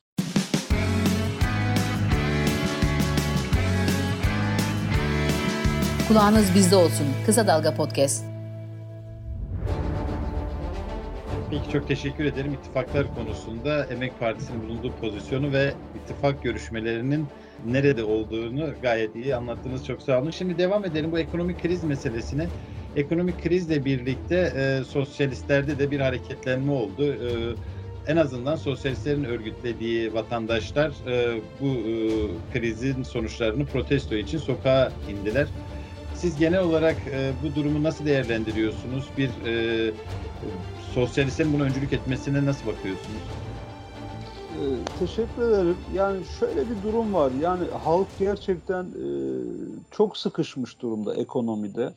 Kulağınız 6.08 6.54
bizde 6.54 6.76
olsun. 6.76 7.06
Kısa 7.26 7.46
Dalga 7.46 7.74
Podcast. 7.74 8.24
Peki 11.50 11.70
çok 11.72 11.88
teşekkür 11.88 12.24
ederim. 12.24 12.52
İttifaklar 12.52 13.14
konusunda 13.14 13.84
Emek 13.84 14.20
Partisi'nin 14.20 14.62
bulunduğu 14.62 14.92
pozisyonu 14.92 15.52
ve 15.52 15.74
ittifak 15.94 16.42
görüşmelerinin 16.42 17.26
nerede 17.66 18.04
olduğunu 18.04 18.70
gayet 18.82 19.16
iyi 19.16 19.36
anlattınız. 19.36 19.86
Çok 19.86 20.02
sağ 20.02 20.20
olun. 20.20 20.30
Şimdi 20.30 20.58
devam 20.58 20.84
edelim 20.84 21.12
bu 21.12 21.18
ekonomik 21.18 21.62
kriz 21.62 21.84
meselesine. 21.84 22.46
Ekonomik 22.96 23.44
krizle 23.44 23.84
birlikte 23.84 24.52
e, 24.56 24.84
sosyalistlerde 24.84 25.78
de 25.78 25.90
bir 25.90 26.00
hareketlenme 26.00 26.72
oldu. 26.72 27.04
E, 27.04 27.54
en 28.06 28.16
azından 28.16 28.56
sosyalistlerin 28.56 29.24
örgütlediği 29.24 30.14
vatandaşlar 30.14 30.92
e, 31.06 31.40
bu 31.60 31.66
e, 31.66 31.94
krizin 32.52 33.02
sonuçlarını 33.02 33.66
protesto 33.66 34.14
için 34.14 34.38
sokağa 34.38 34.92
indiler. 35.10 35.46
Siz 36.14 36.38
genel 36.38 36.62
olarak 36.62 37.06
e, 37.06 37.32
bu 37.42 37.54
durumu 37.54 37.82
nasıl 37.82 38.06
değerlendiriyorsunuz? 38.06 39.10
Bir 39.18 39.46
e, 39.46 39.92
sosyalistlerin 40.94 41.52
bunu 41.52 41.62
öncülük 41.62 41.92
etmesine 41.92 42.44
nasıl 42.44 42.66
bakıyorsunuz? 42.66 43.22
Ee, 44.54 44.98
teşekkür 44.98 45.42
ederim. 45.42 45.76
Yani 45.94 46.24
şöyle 46.38 46.70
bir 46.70 46.82
durum 46.82 47.14
var. 47.14 47.32
Yani 47.32 47.64
halk 47.70 48.08
gerçekten 48.18 48.84
e, 48.84 49.06
çok 49.90 50.16
sıkışmış 50.16 50.80
durumda 50.80 51.14
ekonomide. 51.14 51.94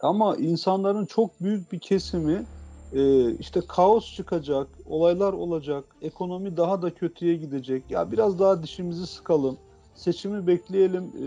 Ama 0.00 0.36
insanların 0.36 1.06
çok 1.06 1.40
büyük 1.40 1.72
bir 1.72 1.78
kesimi 1.78 2.46
e, 2.92 3.32
işte 3.34 3.60
kaos 3.68 4.14
çıkacak, 4.14 4.68
olaylar 4.86 5.32
olacak, 5.32 5.84
ekonomi 6.02 6.56
daha 6.56 6.82
da 6.82 6.94
kötüye 6.94 7.34
gidecek. 7.34 7.90
Ya 7.90 8.12
biraz 8.12 8.38
daha 8.38 8.62
dişimizi 8.62 9.06
sıkalım, 9.06 9.58
seçimi 9.94 10.46
bekleyelim 10.46 11.04
e, 11.04 11.26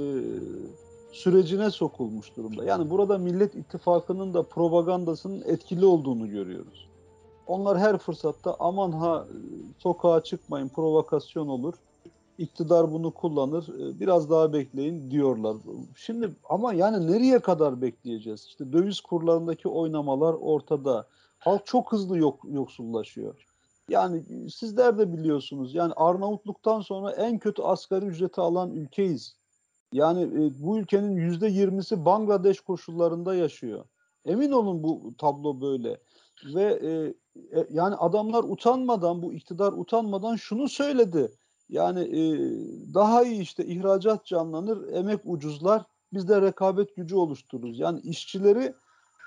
sürecine 1.12 1.72
sokulmuş 1.72 2.38
durumda. 2.38 2.65
Yani 2.65 2.89
burada 2.89 3.18
Millet 3.18 3.56
İttifakı'nın 3.56 4.34
da 4.34 4.44
propagandasının 4.44 5.44
etkili 5.46 5.86
olduğunu 5.86 6.30
görüyoruz. 6.30 6.89
Onlar 7.48 7.80
her 7.80 7.98
fırsatta 7.98 8.56
aman 8.60 8.91
ha 8.91 9.27
sokağa 9.77 10.24
çıkmayın 10.24 10.70
provokasyon 10.70 11.48
olur. 11.48 11.74
İktidar 12.38 12.91
bunu 12.91 13.12
kullanır. 13.12 13.68
E, 13.80 14.00
biraz 14.00 14.30
daha 14.30 14.53
bekleyin 14.53 15.12
diyorlar. 15.12 15.58
Şimdi 15.96 16.30
ama 16.50 16.74
yani 16.74 17.12
nereye 17.12 17.39
kadar 17.39 17.82
bekleyeceğiz? 17.82 18.46
İşte 18.48 18.74
döviz 18.74 19.01
kurlarındaki 19.01 19.68
oynamalar 19.70 20.34
ortada. 20.34 21.08
Halk 21.39 21.65
çok 21.65 21.91
hızlı 21.91 22.18
yok, 22.18 22.39
yoksullaşıyor. 22.50 23.48
Yani 23.89 24.24
sizler 24.50 24.98
de 24.98 25.13
biliyorsunuz. 25.13 25.75
Yani 25.75 25.94
Arnavutluk'tan 25.96 26.82
sonra 26.82 27.12
en 27.12 27.39
kötü 27.39 27.62
asgari 27.62 28.06
ücreti 28.06 28.41
alan 28.41 28.72
ülkeyiz. 28.72 29.36
Yani 29.94 30.22
e, 30.22 30.64
bu 30.64 30.80
ülkenin 30.80 31.16
yüzde 31.16 31.48
yirmisi 31.48 32.06
Bangladeş 32.06 32.60
koşullarında 32.60 33.36
yaşıyor. 33.36 33.86
Emin 34.26 34.52
olun 34.52 34.84
bu 34.84 35.14
tablo 35.18 35.62
böyle. 35.62 35.98
Ve 36.56 36.64
e, 36.64 36.90
e, 37.60 37.68
yani 37.70 37.96
adamlar 37.96 38.44
utanmadan, 38.44 39.22
bu 39.22 39.34
iktidar 39.34 39.74
utanmadan 39.74 40.36
şunu 40.36 40.70
söyledi. 40.70 41.32
Yani 41.70 42.00
e, 42.00 42.22
daha 42.94 43.24
iyi 43.24 43.42
işte 43.42 43.66
ihracat 43.66 44.26
canlanır, 44.26 44.94
emek 44.94 45.20
ucuzlar, 45.26 45.84
biz 46.14 46.28
de 46.28 46.42
rekabet 46.42 46.96
gücü 46.96 47.16
oluştururuz. 47.16 47.80
Yani 47.80 48.00
işçileri 48.00 48.74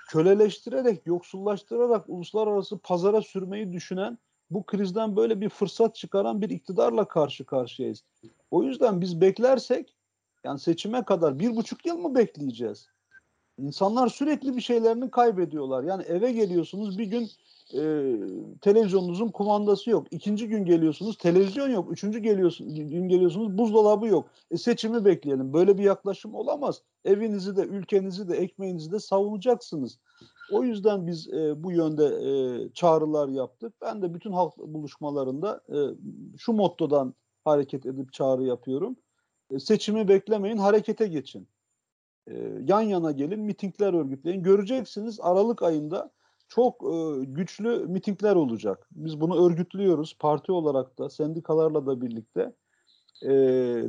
köleleştirerek, 0.09 1.05
yoksullaştırarak 1.05 2.05
uluslararası 2.07 2.77
pazara 2.77 3.21
sürmeyi 3.21 3.73
düşünen, 3.73 4.17
bu 4.49 4.63
krizden 4.63 5.15
böyle 5.15 5.41
bir 5.41 5.49
fırsat 5.49 5.95
çıkaran 5.95 6.41
bir 6.41 6.49
iktidarla 6.49 7.07
karşı 7.07 7.45
karşıyayız. 7.45 8.03
O 8.51 8.63
yüzden 8.63 9.01
biz 9.01 9.21
beklersek, 9.21 9.95
yani 10.45 10.59
seçime 10.59 11.03
kadar 11.03 11.39
bir 11.39 11.55
buçuk 11.55 11.85
yıl 11.85 11.97
mı 11.97 12.15
bekleyeceğiz? 12.15 12.87
İnsanlar 13.57 14.07
sürekli 14.07 14.55
bir 14.55 14.61
şeylerini 14.61 15.11
kaybediyorlar. 15.11 15.83
Yani 15.83 16.03
eve 16.03 16.31
geliyorsunuz 16.31 16.97
bir 16.97 17.05
gün 17.05 17.29
e, 17.73 17.81
televizyonunuzun 18.61 19.27
kumandası 19.27 19.89
yok. 19.89 20.07
İkinci 20.11 20.47
gün 20.47 20.65
geliyorsunuz 20.65 21.17
televizyon 21.17 21.69
yok. 21.69 21.91
Üçüncü 21.91 22.19
geliyorsun, 22.19 22.75
gün 22.75 23.07
geliyorsunuz 23.07 23.57
buzdolabı 23.57 24.07
yok. 24.07 24.29
E, 24.51 24.57
seçimi 24.57 25.05
bekleyelim. 25.05 25.53
Böyle 25.53 25.77
bir 25.77 25.83
yaklaşım 25.83 26.35
olamaz. 26.35 26.81
Evinizi 27.05 27.55
de 27.55 27.61
ülkenizi 27.61 28.29
de 28.29 28.37
ekmeğinizi 28.37 28.91
de 28.91 28.99
savunacaksınız. 28.99 29.99
O 30.51 30.63
yüzden 30.63 31.07
biz 31.07 31.33
e, 31.33 31.63
bu 31.63 31.71
yönde 31.71 32.05
e, 32.05 32.29
çağrılar 32.73 33.27
yaptık. 33.27 33.73
Ben 33.81 34.01
de 34.01 34.13
bütün 34.13 34.31
halk 34.31 34.57
buluşmalarında 34.57 35.61
e, 35.69 35.77
şu 36.37 36.53
mottodan 36.53 37.13
hareket 37.45 37.85
edip 37.85 38.13
çağrı 38.13 38.43
yapıyorum. 38.43 38.95
E, 39.51 39.59
seçimi 39.59 40.07
beklemeyin, 40.07 40.57
harekete 40.57 41.07
geçin. 41.07 41.47
E, 42.27 42.33
yan 42.67 42.81
yana 42.81 43.11
gelin, 43.11 43.39
mitingler 43.39 43.93
örgütleyin. 43.93 44.43
Göreceksiniz 44.43 45.19
Aralık 45.21 45.63
ayında 45.63 46.11
çok 46.47 46.83
e, 46.83 47.25
güçlü 47.25 47.85
mitingler 47.87 48.35
olacak. 48.35 48.87
Biz 48.91 49.21
bunu 49.21 49.45
örgütlüyoruz 49.45 50.17
parti 50.19 50.51
olarak 50.51 50.99
da, 50.99 51.09
sendikalarla 51.09 51.85
da 51.85 52.01
birlikte. 52.01 52.53
E, 53.23 53.29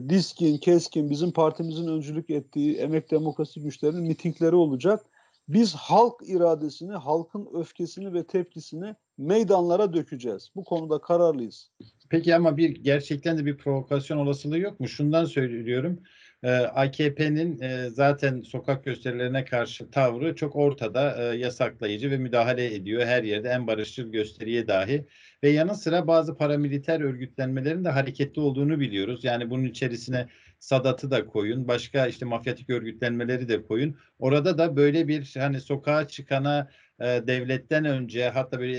Diskin, 0.08 0.58
Keskin, 0.58 1.10
bizim 1.10 1.32
partimizin 1.32 1.88
öncülük 1.88 2.30
ettiği 2.30 2.76
emek 2.76 3.10
demokrasi 3.10 3.62
güçlerinin 3.62 4.02
mitingleri 4.02 4.56
olacak. 4.56 5.06
Biz 5.48 5.74
halk 5.74 6.14
iradesini, 6.26 6.92
halkın 6.92 7.48
öfkesini 7.54 8.14
ve 8.14 8.26
tepkisini 8.26 8.94
meydanlara 9.18 9.92
dökeceğiz. 9.92 10.50
Bu 10.56 10.64
konuda 10.64 11.00
kararlıyız. 11.00 11.70
Peki 12.10 12.34
ama 12.34 12.56
bir 12.56 12.70
gerçekten 12.70 13.38
de 13.38 13.46
bir 13.46 13.56
provokasyon 13.56 14.18
olasılığı 14.18 14.58
yok 14.58 14.80
mu? 14.80 14.88
Şundan 14.88 15.24
söylüyorum. 15.24 16.00
Ee, 16.42 16.50
AKP'nin 16.50 17.60
e, 17.60 17.90
zaten 17.90 18.42
sokak 18.42 18.84
gösterilerine 18.84 19.44
karşı 19.44 19.90
tavrı 19.90 20.34
çok 20.34 20.56
ortada, 20.56 21.32
e, 21.34 21.36
yasaklayıcı 21.38 22.10
ve 22.10 22.16
müdahale 22.16 22.74
ediyor 22.74 23.06
her 23.06 23.22
yerde 23.22 23.48
en 23.48 23.66
barışçıl 23.66 24.12
gösteriye 24.12 24.68
dahi. 24.68 25.06
Ve 25.42 25.48
yanı 25.50 25.74
sıra 25.74 26.06
bazı 26.06 26.36
paramiliter 26.36 27.00
örgütlenmelerin 27.00 27.84
de 27.84 27.88
hareketli 27.88 28.40
olduğunu 28.40 28.80
biliyoruz. 28.80 29.24
Yani 29.24 29.50
bunun 29.50 29.64
içerisine 29.64 30.28
Sadat'ı 30.58 31.10
da 31.10 31.26
koyun, 31.26 31.68
başka 31.68 32.06
işte 32.06 32.24
mafyatik 32.26 32.70
örgütlenmeleri 32.70 33.48
de 33.48 33.62
koyun. 33.62 33.96
Orada 34.18 34.58
da 34.58 34.76
böyle 34.76 35.08
bir 35.08 35.34
hani 35.38 35.60
sokağa 35.60 36.08
çıkana 36.08 36.70
e, 37.00 37.04
devletten 37.04 37.84
önce 37.84 38.28
hatta 38.28 38.60
böyle 38.60 38.74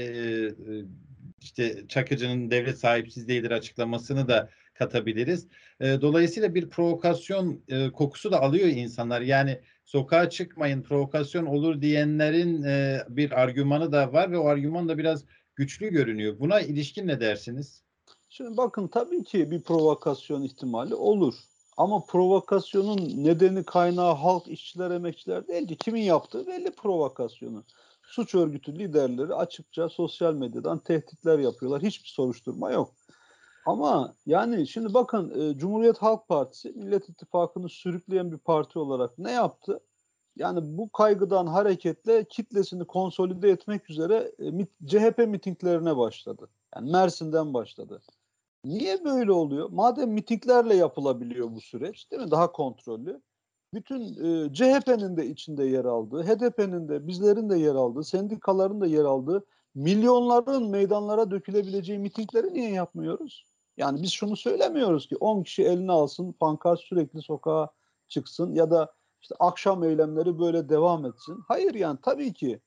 işte 1.41 1.87
Çakıcı'nın 1.87 2.51
devlet 2.51 2.77
sahipsiz 2.77 3.27
değildir 3.27 3.51
açıklamasını 3.51 4.27
da 4.27 4.49
katabiliriz. 4.73 5.47
Dolayısıyla 5.81 6.55
bir 6.55 6.69
provokasyon 6.69 7.61
kokusu 7.93 8.31
da 8.31 8.41
alıyor 8.41 8.67
insanlar. 8.67 9.21
Yani 9.21 9.61
sokağa 9.85 10.29
çıkmayın 10.29 10.81
provokasyon 10.81 11.45
olur 11.45 11.81
diyenlerin 11.81 12.63
bir 13.09 13.41
argümanı 13.41 13.91
da 13.91 14.13
var 14.13 14.31
ve 14.31 14.37
o 14.37 14.47
argüman 14.47 14.89
da 14.89 14.97
biraz 14.97 15.25
güçlü 15.55 15.89
görünüyor. 15.89 16.39
Buna 16.39 16.61
ilişkin 16.61 17.07
ne 17.07 17.19
dersiniz? 17.19 17.83
Şimdi 18.29 18.57
bakın 18.57 18.87
tabii 18.87 19.23
ki 19.23 19.51
bir 19.51 19.61
provokasyon 19.61 20.41
ihtimali 20.41 20.95
olur. 20.95 21.35
Ama 21.77 22.05
provokasyonun 22.05 23.23
nedeni 23.23 23.63
kaynağı 23.63 24.13
halk, 24.13 24.47
işçiler, 24.47 24.91
emekçiler 24.91 25.47
değil 25.47 25.67
ki. 25.67 25.77
Kimin 25.77 26.01
yaptığı 26.01 26.47
belli 26.47 26.71
provokasyonu. 26.71 27.63
Suç 28.07 28.35
örgütü 28.35 28.79
liderleri 28.79 29.35
açıkça 29.35 29.89
sosyal 29.89 30.33
medyadan 30.33 30.79
tehditler 30.79 31.39
yapıyorlar. 31.39 31.81
Hiçbir 31.81 32.07
soruşturma 32.09 32.71
yok. 32.71 32.93
Ama 33.65 34.15
yani 34.25 34.67
şimdi 34.67 34.93
bakın 34.93 35.39
e, 35.39 35.57
Cumhuriyet 35.57 35.97
Halk 35.97 36.27
Partisi 36.27 36.69
Millet 36.69 37.09
İttifakı'nı 37.09 37.69
sürükleyen 37.69 38.31
bir 38.31 38.37
parti 38.37 38.79
olarak 38.79 39.17
ne 39.17 39.31
yaptı? 39.31 39.79
Yani 40.35 40.59
bu 40.77 40.91
kaygıdan 40.91 41.47
hareketle 41.47 42.23
kitlesini 42.23 42.85
konsolide 42.85 43.49
etmek 43.49 43.89
üzere 43.89 44.31
e, 44.39 44.51
mit, 44.51 44.69
CHP 44.85 45.17
mitinglerine 45.17 45.97
başladı. 45.97 46.49
Yani 46.75 46.91
Mersin'den 46.91 47.53
başladı. 47.53 48.01
Niye 48.63 49.05
böyle 49.05 49.31
oluyor? 49.31 49.69
Madem 49.69 50.11
mitinglerle 50.11 50.75
yapılabiliyor 50.75 51.51
bu 51.51 51.61
süreç, 51.61 52.11
değil 52.11 52.21
mi? 52.21 52.31
Daha 52.31 52.51
kontrollü. 52.51 53.21
Bütün 53.73 54.01
e, 54.01 54.53
CHP'nin 54.53 55.17
de 55.17 55.27
içinde 55.27 55.63
yer 55.63 55.85
aldığı, 55.85 56.23
HDP'nin 56.23 56.89
de, 56.89 57.07
bizlerin 57.07 57.49
de 57.49 57.57
yer 57.57 57.75
aldığı, 57.75 58.03
sendikaların 58.03 58.81
da 58.81 58.87
yer 58.87 59.03
aldığı 59.03 59.45
milyonların 59.75 60.69
meydanlara 60.69 61.31
dökülebileceği 61.31 61.99
mitingleri 61.99 62.53
niye 62.53 62.71
yapmıyoruz? 62.71 63.45
Yani 63.77 64.01
biz 64.01 64.11
şunu 64.11 64.35
söylemiyoruz 64.35 65.07
ki 65.07 65.17
10 65.19 65.43
kişi 65.43 65.63
eline 65.63 65.91
alsın, 65.91 66.31
pankart 66.31 66.79
sürekli 66.79 67.21
sokağa 67.21 67.69
çıksın 68.07 68.53
ya 68.53 68.71
da 68.71 68.93
işte 69.21 69.35
akşam 69.39 69.83
eylemleri 69.83 70.39
böyle 70.39 70.69
devam 70.69 71.05
etsin. 71.05 71.39
Hayır 71.47 71.73
yani 71.73 71.99
tabii 72.01 72.33
ki 72.33 72.59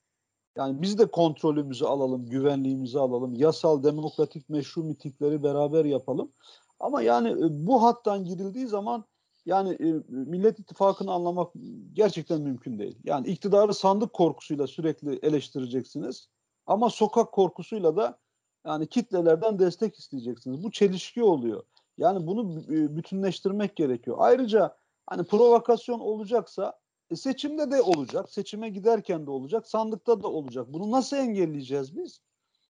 yani 0.57 0.81
biz 0.81 0.97
de 0.97 1.05
kontrolümüzü 1.05 1.85
alalım, 1.85 2.25
güvenliğimizi 2.25 2.99
alalım, 2.99 3.35
yasal, 3.35 3.83
demokratik, 3.83 4.49
meşru 4.49 4.83
mitingleri 4.83 5.43
beraber 5.43 5.85
yapalım. 5.85 6.31
Ama 6.79 7.01
yani 7.01 7.35
bu 7.67 7.83
hattan 7.83 8.25
girildiği 8.25 8.67
zaman 8.67 9.05
yani 9.45 9.69
e, 9.73 10.03
Millet 10.07 10.59
İttifakı'nı 10.59 11.11
anlamak 11.11 11.53
gerçekten 11.93 12.41
mümkün 12.41 12.79
değil. 12.79 12.99
Yani 13.03 13.27
iktidarı 13.27 13.73
sandık 13.73 14.13
korkusuyla 14.13 14.67
sürekli 14.67 15.19
eleştireceksiniz. 15.23 16.29
Ama 16.65 16.89
sokak 16.89 17.31
korkusuyla 17.31 17.95
da 17.95 18.19
yani 18.65 18.87
kitlelerden 18.87 19.59
destek 19.59 19.95
isteyeceksiniz. 19.99 20.63
Bu 20.63 20.71
çelişki 20.71 21.23
oluyor. 21.23 21.63
Yani 21.97 22.27
bunu 22.27 22.61
e, 22.61 22.97
bütünleştirmek 22.97 23.75
gerekiyor. 23.75 24.17
Ayrıca 24.19 24.77
hani 25.07 25.23
provokasyon 25.23 25.99
olacaksa 25.99 26.79
e, 27.11 27.15
seçimde 27.15 27.71
de 27.71 27.81
olacak, 27.81 28.29
seçime 28.29 28.69
giderken 28.69 29.25
de 29.25 29.31
olacak, 29.31 29.67
sandıkta 29.67 30.23
da 30.23 30.27
olacak. 30.27 30.73
Bunu 30.73 30.91
nasıl 30.91 31.17
engelleyeceğiz 31.17 31.97
biz? 31.97 32.21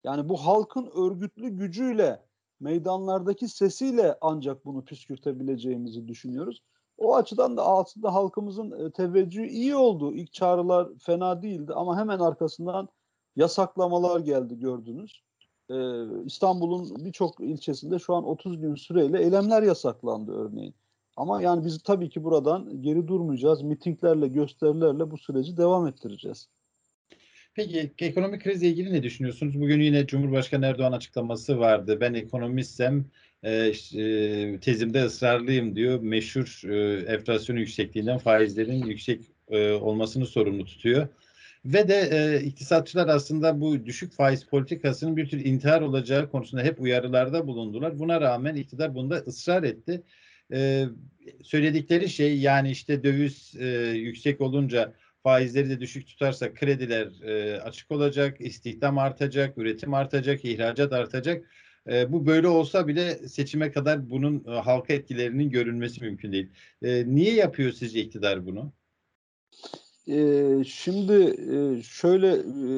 Yani 0.05 0.29
bu 0.29 0.37
halkın 0.37 0.91
örgütlü 0.95 1.49
gücüyle, 1.49 2.23
meydanlardaki 2.61 3.49
sesiyle 3.49 4.19
ancak 4.21 4.65
bunu 4.65 4.85
püskürtebileceğimizi 4.85 6.09
düşünüyoruz. 6.09 6.63
O 6.99 7.17
açıdan 7.17 7.57
da 7.57 7.67
aslında 7.67 8.15
halkımızın 8.15 8.87
e, 8.87 8.91
teveccühü 8.91 9.47
iyi 9.47 9.77
oldu. 9.77 10.15
İlk 10.15 10.33
çağrılar 10.33 10.89
fena 10.99 11.43
değildi 11.43 11.73
ama 11.75 11.99
hemen 11.99 12.19
arkasından 12.19 12.89
yasaklamalar 13.37 14.21
geldi 14.21 14.59
gördünüz. 14.59 15.23
Ee, 15.71 15.75
İstanbul'un 16.25 17.05
birçok 17.05 17.41
ilçesinde 17.41 17.99
şu 17.99 18.15
an 18.15 18.25
30 18.25 18.61
gün 18.61 18.75
süreyle 18.75 19.23
eylemler 19.23 19.63
yasaklandı 19.63 20.33
örneğin. 20.33 20.75
Ama 21.17 21.43
yani 21.43 21.65
biz 21.65 21.83
tabii 21.83 22.09
ki 22.09 22.25
buradan 22.25 22.83
geri 22.83 23.09
durmayacağız. 23.09 23.63
Mitinglerle, 23.63 24.29
gösterilerle 24.29 25.11
bu 25.11 25.19
süreci 25.19 25.57
devam 25.57 25.87
ettireceğiz. 25.87 26.49
Peki 27.55 27.93
ekonomik 27.99 28.43
krizle 28.43 28.69
ilgili 28.69 28.93
ne 28.93 29.03
düşünüyorsunuz? 29.03 29.61
Bugün 29.61 29.81
yine 29.81 30.07
Cumhurbaşkanı 30.07 30.67
Erdoğan 30.67 30.93
açıklaması 30.93 31.59
vardı. 31.59 31.99
Ben 32.01 32.15
ekonomistsem 32.15 33.05
e, 33.43 33.53
e, 33.53 34.61
tezimde 34.61 35.05
ısrarlıyım 35.05 35.77
diyor. 35.77 36.01
Meşhur 36.01 36.63
e, 36.71 37.03
enflasyon 37.13 37.57
yüksekliğinden 37.57 38.19
faizlerin 38.19 38.87
yüksek 38.87 39.21
e, 39.49 39.73
olmasını 39.73 40.27
sorumlu 40.27 40.65
tutuyor. 40.65 41.09
Ve 41.65 41.89
de 41.89 42.09
e, 42.13 42.45
iktisatçılar 42.45 43.09
aslında 43.09 43.61
bu 43.61 43.87
düşük 43.87 44.13
faiz 44.13 44.45
politikasının 44.45 45.17
bir 45.17 45.29
tür 45.29 45.45
intihar 45.45 45.81
olacağı 45.81 46.31
konusunda 46.31 46.63
hep 46.63 46.81
uyarılarda 46.81 47.47
bulundular. 47.47 47.99
Buna 47.99 48.21
rağmen 48.21 48.55
iktidar 48.55 48.95
bunda 48.95 49.17
ısrar 49.17 49.63
etti. 49.63 50.03
E, 50.53 50.85
söyledikleri 51.43 52.09
şey 52.09 52.39
yani 52.39 52.71
işte 52.71 53.05
döviz 53.05 53.55
e, 53.61 53.67
yüksek 53.95 54.41
olunca 54.41 54.93
faizleri 55.25 55.71
de 55.71 55.81
düşük 55.81 56.07
tutarsa 56.07 56.55
krediler 56.55 57.23
e, 57.23 57.61
açık 57.61 57.91
olacak, 57.91 58.41
istihdam 58.41 58.99
artacak, 58.99 59.59
üretim 59.59 59.95
artacak, 59.95 60.45
ihracat 60.45 60.93
artacak. 60.93 61.45
E, 61.89 62.13
bu 62.13 62.27
böyle 62.27 62.49
olsa 62.49 62.87
bile 62.87 63.29
seçime 63.29 63.73
kadar 63.73 64.11
bunun 64.11 64.45
e, 64.49 64.51
halka 64.51 64.93
etkilerinin 64.93 65.51
görülmesi 65.51 66.01
mümkün 66.01 66.33
değil. 66.33 66.51
E, 66.83 67.15
niye 67.15 67.35
yapıyor 67.35 67.73
sizce 67.73 68.01
iktidar 68.01 68.47
bunu? 68.47 68.73
E, 70.09 70.65
şimdi 70.65 71.37
e, 71.53 71.83
şöyle 71.83 72.29
e, 72.33 72.69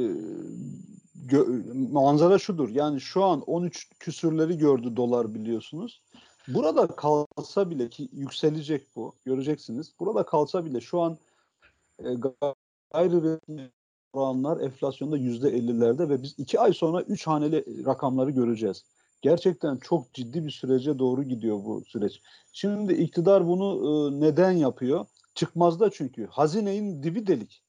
gö- 1.27 1.93
manzara 1.93 2.39
şudur. 2.39 2.69
Yani 2.69 3.01
şu 3.01 3.25
an 3.25 3.41
13 3.41 3.89
küsürleri 3.99 4.59
gördü 4.59 4.97
dolar 4.97 5.35
biliyorsunuz. 5.35 6.03
Burada 6.49 6.87
kalsa 6.87 7.71
bile 7.71 7.89
ki 7.89 8.09
yükselecek 8.13 8.87
bu 8.97 9.15
göreceksiniz. 9.25 9.93
Burada 10.01 10.27
kalsa 10.27 10.65
bile 10.65 10.81
şu 10.81 11.01
an 11.01 11.19
e, 12.05 12.15
gayri 12.93 13.23
resmi 13.23 13.71
oranlar 14.13 14.61
enflasyonda 14.61 15.17
yüzde 15.17 15.51
ellilerde 15.51 16.09
ve 16.09 16.23
biz 16.23 16.35
iki 16.39 16.61
ay 16.61 16.73
sonra 16.73 17.03
üç 17.03 17.27
haneli 17.27 17.87
rakamları 17.87 18.31
göreceğiz. 18.31 18.85
Gerçekten 19.23 19.77
çok 19.77 20.15
ciddi 20.15 20.45
bir 20.45 20.51
sürece 20.51 20.99
doğru 20.99 21.23
gidiyor 21.23 21.65
bu 21.65 21.85
süreç. 21.85 22.21
Şimdi 22.53 22.93
iktidar 22.93 23.47
bunu 23.47 24.21
neden 24.21 24.51
yapıyor? 24.51 25.07
Çıkmazda 25.35 25.91
çünkü. 25.91 26.27
Hazinenin 26.27 27.03
dibi 27.03 27.27
delik. 27.27 27.63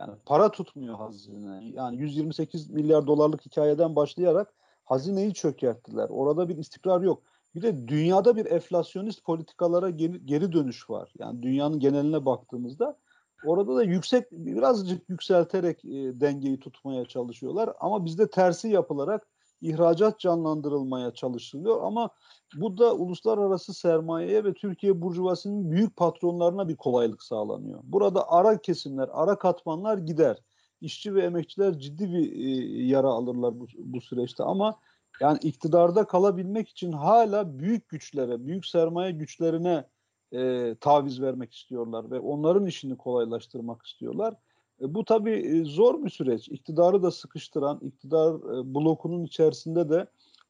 Yani 0.00 0.14
para 0.26 0.50
tutmuyor 0.50 0.94
hazine. 0.94 1.70
Yani 1.74 1.96
128 1.96 2.70
milyar 2.70 3.06
dolarlık 3.06 3.46
hikayeden 3.46 3.96
başlayarak 3.96 4.54
hazineyi 4.84 5.34
çökerttiler. 5.34 6.08
Orada 6.08 6.48
bir 6.48 6.56
istikrar 6.56 7.00
yok. 7.00 7.22
Bir 7.54 7.62
de 7.62 7.88
dünyada 7.88 8.36
bir 8.36 8.46
enflasyonist 8.46 9.24
politikalara 9.24 9.90
geri, 9.90 10.26
geri 10.26 10.52
dönüş 10.52 10.90
var. 10.90 11.12
Yani 11.18 11.42
dünyanın 11.42 11.80
geneline 11.80 12.24
baktığımızda 12.24 12.98
orada 13.44 13.76
da 13.76 13.82
yüksek 13.82 14.32
birazcık 14.32 15.08
yükselterek 15.08 15.84
e, 15.84 16.20
dengeyi 16.20 16.60
tutmaya 16.60 17.04
çalışıyorlar. 17.04 17.70
Ama 17.80 18.04
bizde 18.04 18.30
tersi 18.30 18.68
yapılarak 18.68 19.26
ihracat 19.60 20.20
canlandırılmaya 20.20 21.14
çalışılıyor 21.14 21.82
ama 21.82 22.10
bu 22.56 22.78
da 22.78 22.94
uluslararası 22.94 23.74
sermayeye 23.74 24.44
ve 24.44 24.54
Türkiye 24.54 25.02
burjuvasının 25.02 25.70
büyük 25.70 25.96
patronlarına 25.96 26.68
bir 26.68 26.76
kolaylık 26.76 27.22
sağlanıyor. 27.22 27.80
Burada 27.84 28.30
ara 28.30 28.60
kesimler, 28.60 29.08
ara 29.12 29.38
katmanlar 29.38 29.98
gider. 29.98 30.38
İşçi 30.80 31.14
ve 31.14 31.22
emekçiler 31.22 31.78
ciddi 31.78 32.12
bir 32.12 32.32
e, 32.32 32.84
yara 32.86 33.08
alırlar 33.08 33.60
bu, 33.60 33.66
bu 33.78 34.00
süreçte 34.00 34.44
ama 34.44 34.76
Yani 35.20 35.38
iktidarda 35.42 36.04
kalabilmek 36.04 36.68
için 36.68 36.92
hala 36.92 37.58
büyük 37.58 37.88
güçlere, 37.88 38.46
büyük 38.46 38.66
sermaye 38.66 39.12
güçlerine 39.12 39.84
e, 40.32 40.74
taviz 40.80 41.22
vermek 41.22 41.54
istiyorlar 41.54 42.10
ve 42.10 42.20
onların 42.20 42.66
işini 42.66 42.96
kolaylaştırmak 42.96 43.86
istiyorlar. 43.86 44.34
E, 44.80 44.94
bu 44.94 45.04
tabii 45.04 45.30
e, 45.30 45.64
zor 45.64 46.04
bir 46.04 46.10
süreç. 46.10 46.48
İktidarı 46.48 47.02
da 47.02 47.10
sıkıştıran, 47.10 47.80
iktidar 47.82 48.34
e, 48.34 48.74
blokunun 48.74 49.24
içerisinde 49.24 49.88
de 49.88 50.06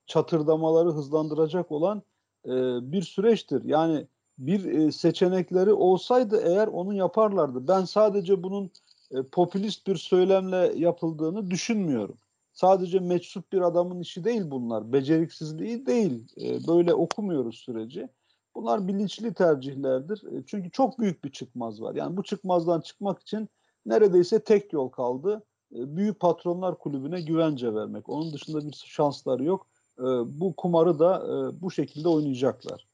çatırdamaları 0.06 0.88
hızlandıracak 0.92 1.72
olan 1.72 2.02
e, 2.46 2.52
bir 2.92 3.02
süreçtir. 3.02 3.64
Yani 3.64 4.06
bir 4.38 4.64
e, 4.64 4.92
seçenekleri 4.92 5.72
olsaydı 5.72 6.42
eğer 6.44 6.66
onu 6.66 6.94
yaparlardı. 6.94 7.68
Ben 7.68 7.84
sadece 7.84 8.42
bunun 8.42 8.70
e, 9.10 9.22
popülist 9.22 9.86
bir 9.86 9.96
söylemle 9.96 10.72
yapıldığını 10.76 11.50
düşünmüyorum. 11.50 12.16
Sadece 12.54 12.98
meçhup 12.98 13.52
bir 13.52 13.60
adamın 13.60 14.00
işi 14.00 14.24
değil 14.24 14.42
bunlar. 14.50 14.92
Beceriksizliği 14.92 15.86
değil. 15.86 16.24
E, 16.40 16.66
böyle 16.66 16.94
okumuyoruz 16.94 17.56
süreci. 17.56 18.08
Bunlar 18.54 18.88
bilinçli 18.88 19.34
tercihlerdir. 19.34 20.22
E, 20.32 20.44
çünkü 20.46 20.70
çok 20.70 20.98
büyük 20.98 21.24
bir 21.24 21.32
çıkmaz 21.32 21.82
var. 21.82 21.94
Yani 21.94 22.16
bu 22.16 22.22
çıkmazdan 22.22 22.80
çıkmak 22.80 23.20
için 23.20 23.48
neredeyse 23.86 24.44
tek 24.44 24.72
yol 24.72 24.88
kaldı. 24.88 25.42
E, 25.74 25.96
büyük 25.96 26.20
patronlar 26.20 26.78
kulübüne 26.78 27.20
güvence 27.20 27.74
vermek. 27.74 28.08
Onun 28.08 28.32
dışında 28.32 28.66
bir 28.66 28.72
şansları 28.86 29.44
yok. 29.44 29.66
E, 29.98 30.02
bu 30.40 30.54
kumarı 30.56 30.98
da 30.98 31.16
e, 31.26 31.62
bu 31.62 31.70
şekilde 31.70 32.08
oynayacaklar. 32.08 32.93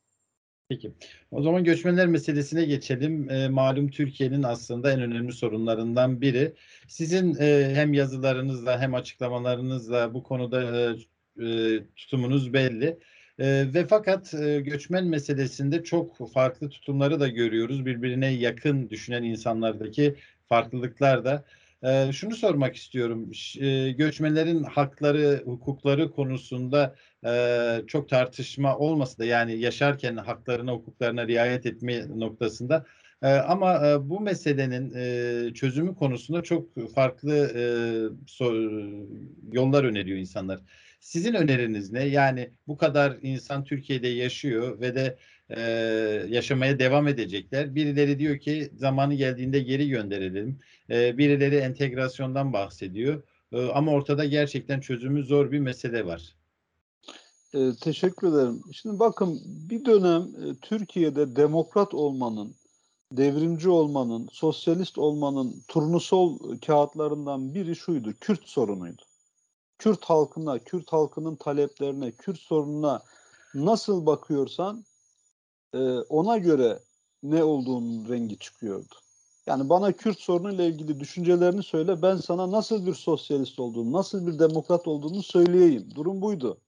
Peki. 0.71 0.93
O 1.31 1.43
zaman 1.43 1.65
göçmenler 1.65 2.07
meselesine 2.07 2.65
geçelim. 2.65 3.31
E, 3.31 3.49
malum 3.49 3.91
Türkiye'nin 3.91 4.43
aslında 4.43 4.93
en 4.93 5.01
önemli 5.01 5.33
sorunlarından 5.33 6.21
biri. 6.21 6.55
Sizin 6.89 7.37
e, 7.41 7.73
hem 7.75 7.95
yazılarınızla 7.95 8.81
hem 8.81 8.95
açıklamalarınızla 8.95 10.15
bu 10.15 10.23
konuda 10.23 10.63
e, 10.63 10.97
e, 11.47 11.81
tutumunuz 11.97 12.53
belli. 12.53 12.99
E, 13.39 13.75
ve 13.75 13.87
fakat 13.87 14.35
e, 14.35 14.61
göçmen 14.61 15.07
meselesinde 15.07 15.83
çok 15.85 16.33
farklı 16.33 16.69
tutumları 16.69 17.21
da 17.21 17.29
görüyoruz. 17.29 17.87
Birbirine 17.87 18.29
yakın 18.33 18.91
düşünen 18.91 19.23
insanlardaki 19.23 20.17
farklılıklar 20.49 21.25
da. 21.25 21.45
E, 21.83 22.13
şunu 22.13 22.35
sormak 22.35 22.77
istiyorum. 22.77 23.31
E, 23.61 23.91
göçmenlerin 23.91 24.63
hakları, 24.63 25.43
hukukları 25.45 26.11
konusunda 26.11 26.95
e, 27.27 27.83
çok 27.87 28.09
tartışma 28.09 28.79
olmasa 28.79 29.19
da 29.19 29.25
yani 29.25 29.59
yaşarken 29.59 30.17
haklarına, 30.17 30.73
hukuklarına 30.73 31.27
riayet 31.27 31.67
etme 31.67 32.19
noktasında 32.19 32.87
e, 33.23 33.29
ama 33.29 33.89
e, 33.89 34.11
bu 34.11 34.21
meselenin 34.21 34.93
e, 34.97 35.55
çözümü 35.55 35.95
konusunda 35.95 36.43
çok 36.43 36.93
farklı 36.95 37.53
e, 37.55 37.63
so, 38.27 38.55
yollar 39.53 39.85
öneriyor 39.85 40.19
insanlar. 40.19 40.61
Sizin 41.01 41.35
öneriniz 41.35 41.93
ne? 41.93 42.05
Yani 42.05 42.51
bu 42.67 42.77
kadar 42.77 43.17
insan 43.23 43.65
Türkiye'de 43.65 44.09
yaşıyor 44.09 44.81
ve 44.81 44.95
de 44.95 45.19
e, 45.57 45.61
yaşamaya 46.29 46.79
devam 46.79 47.09
edecekler. 47.09 47.75
Birileri 47.75 48.19
diyor 48.19 48.39
ki 48.39 48.71
zamanı 48.77 49.15
geldiğinde 49.15 49.61
geri 49.61 49.89
gönderelim. 49.89 50.59
E, 50.91 51.19
birileri 51.19 51.57
entegrasyondan 51.57 52.53
bahsediyor. 52.53 53.23
E, 53.53 53.67
ama 53.67 53.93
ortada 53.93 54.25
gerçekten 54.25 54.81
çözümü 54.81 55.25
zor 55.25 55.53
bir 55.53 55.59
mesele 55.59 56.07
var. 56.07 56.35
E, 57.55 57.59
teşekkür 57.83 58.29
ederim. 58.29 58.63
Şimdi 58.73 58.99
bakın 58.99 59.41
bir 59.45 59.85
dönem 59.85 60.23
e, 60.23 60.55
Türkiye'de 60.63 61.37
demokrat 61.37 61.95
olmanın, 61.95 62.55
devrimci 63.13 63.69
olmanın, 63.69 64.29
sosyalist 64.33 64.99
olmanın 64.99 65.63
turnusol 65.69 66.39
kağıtlarından 66.67 67.55
biri 67.55 67.77
şuydu, 67.77 68.15
Kürt 68.21 68.49
sorunuydu. 68.49 69.03
Kürt 69.79 70.05
halkına, 70.05 70.59
Kürt 70.59 70.93
halkının 70.93 71.37
taleplerine, 71.37 72.13
Kürt 72.13 72.39
sorununa 72.39 73.03
nasıl 73.55 74.07
bakıyorsan 74.07 74.85
e, 75.75 75.79
ona 76.09 76.39
göre 76.39 76.79
ne 77.23 77.45
olduğunun 77.45 78.09
rengi 78.09 78.39
çıkıyordu. 78.39 78.95
Yani 79.47 79.69
bana 79.69 79.93
Kürt 79.93 80.19
sorunuyla 80.19 80.65
ilgili 80.65 81.01
düşüncelerini 81.01 81.63
söyle, 81.63 82.03
ben 82.03 82.17
sana 82.17 82.51
nasıl 82.51 82.87
bir 82.87 82.95
sosyalist 82.95 83.61
olduğunu, 83.61 83.93
nasıl 83.93 84.27
bir 84.27 84.39
demokrat 84.39 84.89
olduğunu 84.89 85.23
söyleyeyim. 85.23 85.89
Durum 85.95 86.23
buydu. 86.23 86.61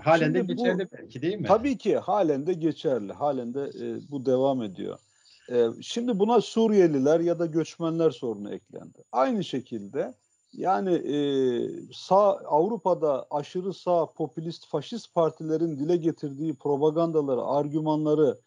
Halen 0.00 0.34
de 0.34 0.40
geçerli 0.40 0.84
bu, 0.84 0.96
belki 0.98 1.22
değil 1.22 1.38
mi? 1.38 1.46
Tabii 1.46 1.78
ki 1.78 1.96
halen 1.96 2.46
de 2.46 2.52
geçerli. 2.52 3.12
Halen 3.12 3.54
de 3.54 3.70
e, 3.80 4.10
bu 4.10 4.26
devam 4.26 4.62
ediyor. 4.62 4.98
E, 5.50 5.66
şimdi 5.80 6.18
buna 6.18 6.40
Suriyeliler 6.40 7.20
ya 7.20 7.38
da 7.38 7.46
göçmenler 7.46 8.10
sorunu 8.10 8.54
eklendi. 8.54 8.98
Aynı 9.12 9.44
şekilde 9.44 10.14
yani 10.52 10.94
e, 10.94 11.16
sağ 11.92 12.32
Avrupa'da 12.32 13.26
aşırı 13.30 13.74
sağ 13.74 14.06
popülist 14.12 14.66
faşist 14.66 15.14
partilerin 15.14 15.78
dile 15.78 15.96
getirdiği 15.96 16.54
propagandaları, 16.54 17.42
argümanları 17.44 18.38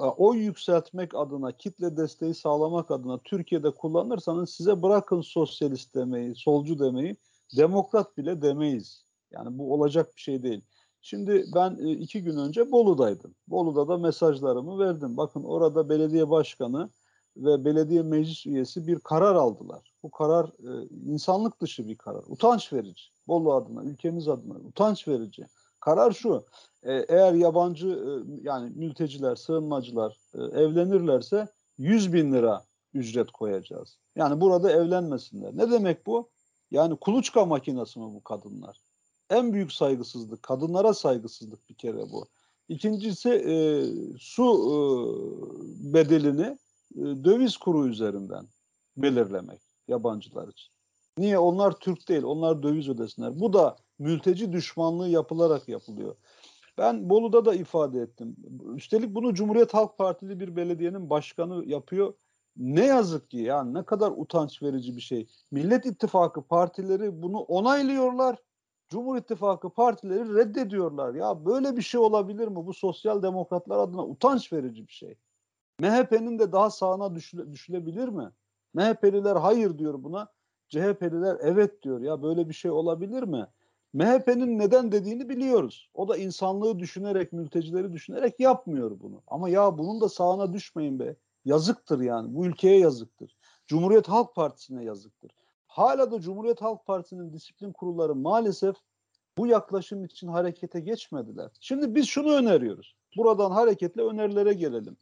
e, 0.00 0.04
oy 0.04 0.38
yükseltmek 0.38 1.14
adına, 1.14 1.52
kitle 1.52 1.96
desteği 1.96 2.34
sağlamak 2.34 2.90
adına 2.90 3.18
Türkiye'de 3.18 3.70
kullanırsanız 3.70 4.50
size 4.50 4.82
bırakın 4.82 5.20
sosyalist 5.20 5.94
demeyi, 5.94 6.34
solcu 6.34 6.78
demeyi, 6.78 7.16
demokrat 7.56 8.16
bile 8.16 8.42
demeyiz. 8.42 9.04
Yani 9.30 9.58
bu 9.58 9.74
olacak 9.74 10.16
bir 10.16 10.20
şey 10.20 10.42
değil. 10.42 10.60
Şimdi 11.00 11.44
ben 11.54 11.78
e, 11.80 11.90
iki 11.90 12.22
gün 12.22 12.36
önce 12.36 12.72
Bolu'daydım. 12.72 13.34
Bolu'da 13.48 13.88
da 13.88 13.98
mesajlarımı 13.98 14.78
verdim. 14.78 15.16
Bakın 15.16 15.44
orada 15.44 15.88
belediye 15.88 16.30
başkanı 16.30 16.90
ve 17.36 17.64
belediye 17.64 18.02
meclis 18.02 18.46
üyesi 18.46 18.86
bir 18.86 18.98
karar 18.98 19.34
aldılar. 19.34 19.92
Bu 20.02 20.10
karar 20.10 20.46
e, 20.46 20.88
insanlık 21.06 21.60
dışı 21.60 21.88
bir 21.88 21.96
karar. 21.96 22.22
Utanç 22.28 22.72
verici. 22.72 23.02
Bolu 23.28 23.52
adına, 23.54 23.84
ülkemiz 23.84 24.28
adına 24.28 24.54
utanç 24.54 25.08
verici. 25.08 25.46
Karar 25.80 26.12
şu. 26.12 26.44
E, 26.82 26.92
eğer 26.92 27.32
yabancı 27.32 27.88
e, 27.88 28.10
yani 28.42 28.72
mülteciler, 28.74 29.36
sığınmacılar 29.36 30.16
e, 30.34 30.42
evlenirlerse 30.42 31.48
100 31.78 32.12
bin 32.12 32.32
lira 32.32 32.64
ücret 32.94 33.30
koyacağız. 33.30 33.98
Yani 34.16 34.40
burada 34.40 34.72
evlenmesinler. 34.72 35.56
Ne 35.56 35.70
demek 35.70 36.06
bu? 36.06 36.30
Yani 36.70 36.96
kuluçka 36.96 37.44
makinesi 37.44 37.98
mi 37.98 38.14
bu 38.14 38.24
kadınlar? 38.24 38.80
En 39.30 39.52
büyük 39.52 39.72
saygısızlık. 39.72 40.42
Kadınlara 40.42 40.94
saygısızlık 40.94 41.68
bir 41.68 41.74
kere 41.74 42.12
bu. 42.12 42.26
İkincisi 42.68 43.30
e, 43.30 43.54
su 44.18 44.44
e, 44.44 44.74
bedelini 45.94 46.58
döviz 46.96 47.56
kuru 47.56 47.88
üzerinden 47.88 48.46
belirlemek 48.96 49.60
yabancılar 49.88 50.48
için. 50.48 50.72
Niye? 51.18 51.38
Onlar 51.38 51.72
Türk 51.72 52.08
değil, 52.08 52.22
onlar 52.22 52.62
döviz 52.62 52.88
ödesinler. 52.88 53.40
Bu 53.40 53.52
da 53.52 53.76
mülteci 53.98 54.52
düşmanlığı 54.52 55.08
yapılarak 55.08 55.68
yapılıyor. 55.68 56.16
Ben 56.78 57.10
Bolu'da 57.10 57.44
da 57.44 57.54
ifade 57.54 58.00
ettim. 58.00 58.36
Üstelik 58.74 59.14
bunu 59.14 59.34
Cumhuriyet 59.34 59.74
Halk 59.74 59.98
Partili 59.98 60.40
bir 60.40 60.56
belediyenin 60.56 61.10
başkanı 61.10 61.64
yapıyor. 61.64 62.14
Ne 62.56 62.86
yazık 62.86 63.30
ki 63.30 63.38
yani 63.38 63.74
ne 63.74 63.84
kadar 63.84 64.12
utanç 64.16 64.62
verici 64.62 64.96
bir 64.96 65.00
şey. 65.00 65.26
Millet 65.50 65.86
İttifakı 65.86 66.42
partileri 66.42 67.22
bunu 67.22 67.40
onaylıyorlar. 67.40 68.36
Cumhur 68.88 69.16
İttifakı 69.16 69.70
partileri 69.70 70.34
reddediyorlar. 70.34 71.14
Ya 71.14 71.46
böyle 71.46 71.76
bir 71.76 71.82
şey 71.82 72.00
olabilir 72.00 72.48
mi? 72.48 72.66
Bu 72.66 72.74
sosyal 72.74 73.22
demokratlar 73.22 73.78
adına 73.78 74.06
utanç 74.06 74.52
verici 74.52 74.86
bir 74.86 74.92
şey. 74.92 75.14
MHP'nin 75.80 76.38
de 76.38 76.52
daha 76.52 76.70
sağına 76.70 77.14
düşüle, 77.14 77.52
düşülebilir 77.52 78.08
mi? 78.08 78.30
MHP'liler 78.74 79.36
hayır 79.36 79.78
diyor 79.78 80.02
buna. 80.02 80.28
CHP'liler 80.68 81.36
evet 81.40 81.82
diyor. 81.82 82.00
Ya 82.00 82.22
böyle 82.22 82.48
bir 82.48 82.54
şey 82.54 82.70
olabilir 82.70 83.22
mi? 83.22 83.46
MHP'nin 83.92 84.58
neden 84.58 84.92
dediğini 84.92 85.28
biliyoruz. 85.28 85.90
O 85.94 86.08
da 86.08 86.16
insanlığı 86.16 86.78
düşünerek, 86.78 87.32
mültecileri 87.32 87.92
düşünerek 87.92 88.40
yapmıyor 88.40 89.00
bunu. 89.00 89.22
Ama 89.26 89.48
ya 89.48 89.78
bunun 89.78 90.00
da 90.00 90.08
sağına 90.08 90.52
düşmeyin 90.52 90.98
be. 90.98 91.16
Yazıktır 91.44 92.00
yani. 92.00 92.34
Bu 92.34 92.46
ülkeye 92.46 92.78
yazıktır. 92.78 93.36
Cumhuriyet 93.66 94.08
Halk 94.08 94.34
Partisi'ne 94.34 94.84
yazıktır. 94.84 95.30
Hala 95.66 96.10
da 96.10 96.20
Cumhuriyet 96.20 96.62
Halk 96.62 96.86
Partisi'nin 96.86 97.32
disiplin 97.32 97.72
kurulları 97.72 98.14
maalesef 98.14 98.76
bu 99.38 99.46
yaklaşım 99.46 100.04
için 100.04 100.28
harekete 100.28 100.80
geçmediler. 100.80 101.50
Şimdi 101.60 101.94
biz 101.94 102.06
şunu 102.06 102.32
öneriyoruz. 102.32 102.94
Buradan 103.16 103.50
hareketle 103.50 104.02
önerilere 104.02 104.52
gelelim. 104.52 104.96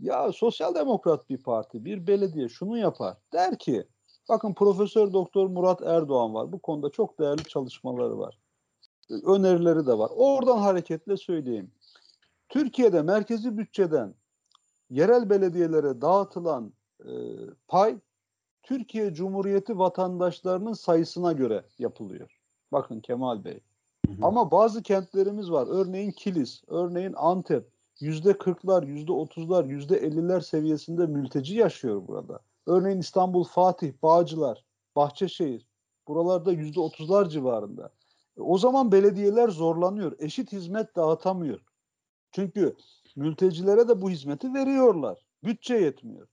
Ya 0.00 0.32
sosyal 0.32 0.74
demokrat 0.74 1.30
bir 1.30 1.42
parti, 1.42 1.84
bir 1.84 2.06
belediye 2.06 2.48
şunu 2.48 2.78
yapar. 2.78 3.16
Der 3.32 3.58
ki 3.58 3.86
bakın 4.28 4.54
Profesör 4.54 5.12
Doktor 5.12 5.46
Murat 5.46 5.82
Erdoğan 5.82 6.34
var. 6.34 6.52
Bu 6.52 6.58
konuda 6.58 6.90
çok 6.90 7.18
değerli 7.18 7.44
çalışmaları 7.44 8.18
var. 8.18 8.38
Önerileri 9.10 9.86
de 9.86 9.98
var. 9.98 10.10
Oradan 10.16 10.58
hareketle 10.58 11.16
söyleyeyim. 11.16 11.70
Türkiye'de 12.48 13.02
merkezi 13.02 13.58
bütçeden 13.58 14.14
yerel 14.90 15.30
belediyelere 15.30 16.00
dağıtılan 16.00 16.72
e, 17.04 17.12
pay 17.68 17.98
Türkiye 18.62 19.14
Cumhuriyeti 19.14 19.78
vatandaşlarının 19.78 20.72
sayısına 20.72 21.32
göre 21.32 21.64
yapılıyor. 21.78 22.40
Bakın 22.72 23.00
Kemal 23.00 23.44
Bey. 23.44 23.60
Hı 24.06 24.12
hı. 24.12 24.16
Ama 24.26 24.50
bazı 24.50 24.82
kentlerimiz 24.82 25.50
var. 25.50 25.66
Örneğin 25.70 26.10
Kilis, 26.10 26.62
örneğin 26.66 27.12
Antep, 27.16 27.68
yüzde 28.00 28.38
kırklar, 28.38 28.82
yüzde 28.82 29.12
otuzlar, 29.12 29.64
yüzde 29.64 29.96
elliler 29.96 30.40
seviyesinde 30.40 31.06
mülteci 31.06 31.54
yaşıyor 31.54 32.08
burada. 32.08 32.40
Örneğin 32.66 32.98
İstanbul, 32.98 33.44
Fatih, 33.44 33.92
Bağcılar, 34.02 34.64
Bahçeşehir 34.96 35.66
buralarda 36.08 36.52
yüzde 36.52 36.80
otuzlar 36.80 37.28
civarında. 37.28 37.90
O 38.36 38.58
zaman 38.58 38.92
belediyeler 38.92 39.48
zorlanıyor. 39.48 40.12
Eşit 40.18 40.52
hizmet 40.52 40.96
dağıtamıyor. 40.96 41.60
Çünkü 42.30 42.76
mültecilere 43.16 43.88
de 43.88 44.02
bu 44.02 44.10
hizmeti 44.10 44.54
veriyorlar. 44.54 45.26
Bütçe 45.44 45.74
yetmiyor. 45.74 46.28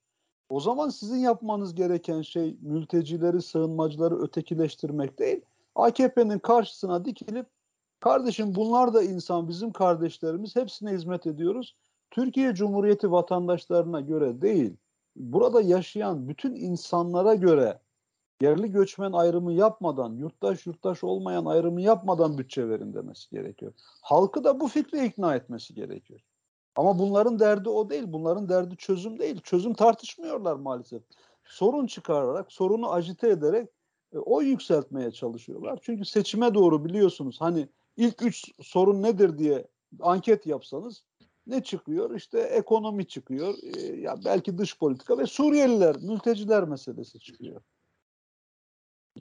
O 0.49 0.59
zaman 0.59 0.89
sizin 0.89 1.17
yapmanız 1.17 1.75
gereken 1.75 2.21
şey 2.21 2.57
mültecileri, 2.61 3.41
sığınmacıları 3.41 4.21
ötekileştirmek 4.21 5.19
değil. 5.19 5.41
AKP'nin 5.75 6.39
karşısına 6.39 7.05
dikilip 7.05 7.47
kardeşim 8.03 8.55
bunlar 8.55 8.93
da 8.93 9.03
insan, 9.03 9.47
bizim 9.47 9.71
kardeşlerimiz, 9.71 10.55
hepsine 10.55 10.91
hizmet 10.91 11.27
ediyoruz. 11.27 11.75
Türkiye 12.11 12.53
Cumhuriyeti 12.53 13.11
vatandaşlarına 13.11 14.01
göre 14.01 14.41
değil, 14.41 14.77
burada 15.15 15.61
yaşayan 15.61 16.27
bütün 16.27 16.55
insanlara 16.55 17.35
göre 17.35 17.79
yerli 18.41 18.71
göçmen 18.71 19.11
ayrımı 19.11 19.53
yapmadan, 19.53 20.13
yurttaş 20.13 20.65
yurttaş 20.65 21.03
olmayan 21.03 21.45
ayrımı 21.45 21.81
yapmadan 21.81 22.37
bütçe 22.37 22.69
verin 22.69 22.93
demesi 22.93 23.29
gerekiyor. 23.29 23.73
Halkı 24.01 24.43
da 24.43 24.59
bu 24.59 24.67
fikre 24.67 25.05
ikna 25.05 25.35
etmesi 25.35 25.73
gerekiyor. 25.73 26.19
Ama 26.75 26.99
bunların 26.99 27.39
derdi 27.39 27.69
o 27.69 27.89
değil. 27.89 28.03
Bunların 28.07 28.49
derdi 28.49 28.77
çözüm 28.77 29.19
değil. 29.19 29.41
Çözüm 29.41 29.73
tartışmıyorlar 29.73 30.55
maalesef. 30.55 31.03
Sorun 31.45 31.87
çıkararak, 31.87 32.51
sorunu 32.51 32.91
ajite 32.91 33.29
ederek 33.29 33.69
e, 34.13 34.17
oy 34.17 34.45
yükseltmeye 34.45 35.11
çalışıyorlar. 35.11 35.79
Çünkü 35.81 36.05
seçime 36.05 36.53
doğru 36.53 36.85
biliyorsunuz 36.85 37.41
hani 37.41 37.69
ilk 37.97 38.21
üç 38.21 38.51
sorun 38.61 39.01
nedir 39.01 39.37
diye 39.37 39.67
anket 39.99 40.45
yapsanız 40.45 41.03
ne 41.47 41.63
çıkıyor? 41.63 42.15
İşte 42.15 42.39
ekonomi 42.39 43.07
çıkıyor. 43.07 43.55
E, 43.77 43.81
ya 43.81 44.15
belki 44.25 44.57
dış 44.57 44.77
politika 44.77 45.17
ve 45.17 45.25
Suriyeliler, 45.25 45.95
mülteciler 45.95 46.63
meselesi 46.63 47.19
çıkıyor. 47.19 47.61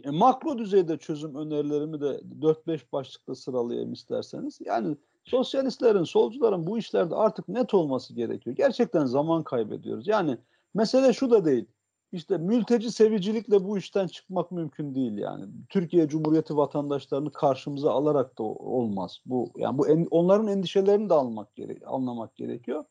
E, 0.05 0.11
makro 0.11 0.59
düzeyde 0.59 0.97
çözüm 0.99 1.35
önerilerimi 1.35 2.01
de 2.01 2.21
4-5 2.41 2.93
başlıkta 2.93 3.35
sıralayayım 3.35 3.93
isterseniz. 3.93 4.59
Yani 4.61 4.97
sosyalistlerin, 5.25 6.05
solcuların 6.05 6.67
bu 6.67 6.79
işlerde 6.79 7.15
artık 7.15 7.49
net 7.49 7.75
olması 7.75 8.15
gerekiyor. 8.15 8.57
Gerçekten 8.57 9.07
zaman 9.07 9.43
kaybediyoruz. 9.43 10.09
Yani 10.09 10.39
mesele 10.75 11.13
şu 11.13 11.31
da 11.31 11.45
değil. 11.45 11.67
İşte 12.13 12.39
mülteci 12.39 12.93
sevicilikle 12.93 13.65
bu 13.65 13.79
işten 13.79 14.07
çıkmak 14.07 14.51
mümkün 14.53 14.95
değil 14.95 15.19
yani. 15.19 15.45
Türkiye 15.69 16.09
Cumhuriyeti 16.09 16.57
vatandaşlarını 16.57 17.33
karşımıza 17.33 17.93
alarak 17.93 18.39
da 18.39 18.43
olmaz. 18.43 19.19
Bu 19.27 19.53
yani 19.57 19.79
bu 19.79 19.89
en, 19.89 20.07
onların 20.11 20.47
endişelerini 20.47 21.11
de 21.11 21.15
almak 21.15 21.55
gere 21.55 21.79
anlamak 21.87 22.37
gerekiyor. 22.37 22.85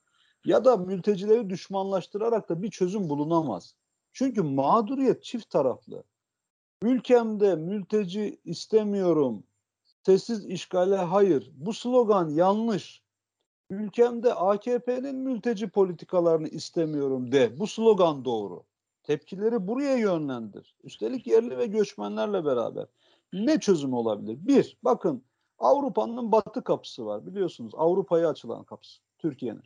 Ya 0.46 0.66
da 0.66 0.78
mültecileri 0.78 1.50
düşmanlaştırarak 1.50 2.50
da 2.50 2.62
bir 2.62 2.72
çözüm 2.72 3.10
bulunamaz. 3.10 3.76
Çünkü 4.14 4.42
mağduriyet 4.42 5.24
çift 5.24 5.50
taraflı. 5.50 6.04
Ülkemde 6.84 7.56
mülteci 7.56 8.42
istemiyorum, 8.46 9.44
sessiz 10.06 10.46
işgale 10.46 10.96
hayır. 10.96 11.52
Bu 11.56 11.74
slogan 11.74 12.30
yanlış. 12.30 13.04
Ülkemde 13.70 14.34
AKP'nin 14.34 15.16
mülteci 15.16 15.70
politikalarını 15.70 16.48
istemiyorum 16.48 17.32
de. 17.32 17.60
Bu 17.60 17.68
slogan 17.68 18.26
doğru. 18.26 18.64
Tepkileri 19.12 19.68
buraya 19.68 19.98
yönlendir. 19.98 20.76
Üstelik 20.84 21.28
yerli 21.28 21.58
ve 21.58 21.66
göçmenlerle 21.66 22.46
beraber. 22.46 22.86
Ne 23.34 23.60
çözüm 23.60 23.94
olabilir? 23.94 24.38
Bir, 24.42 24.78
bakın 24.84 25.24
Avrupa'nın 25.60 26.32
batı 26.32 26.64
kapısı 26.64 27.06
var 27.06 27.26
biliyorsunuz. 27.26 27.74
Avrupa'ya 27.76 28.30
açılan 28.30 28.64
kapısı. 28.64 29.02
Türkiye'nin. 29.18 29.64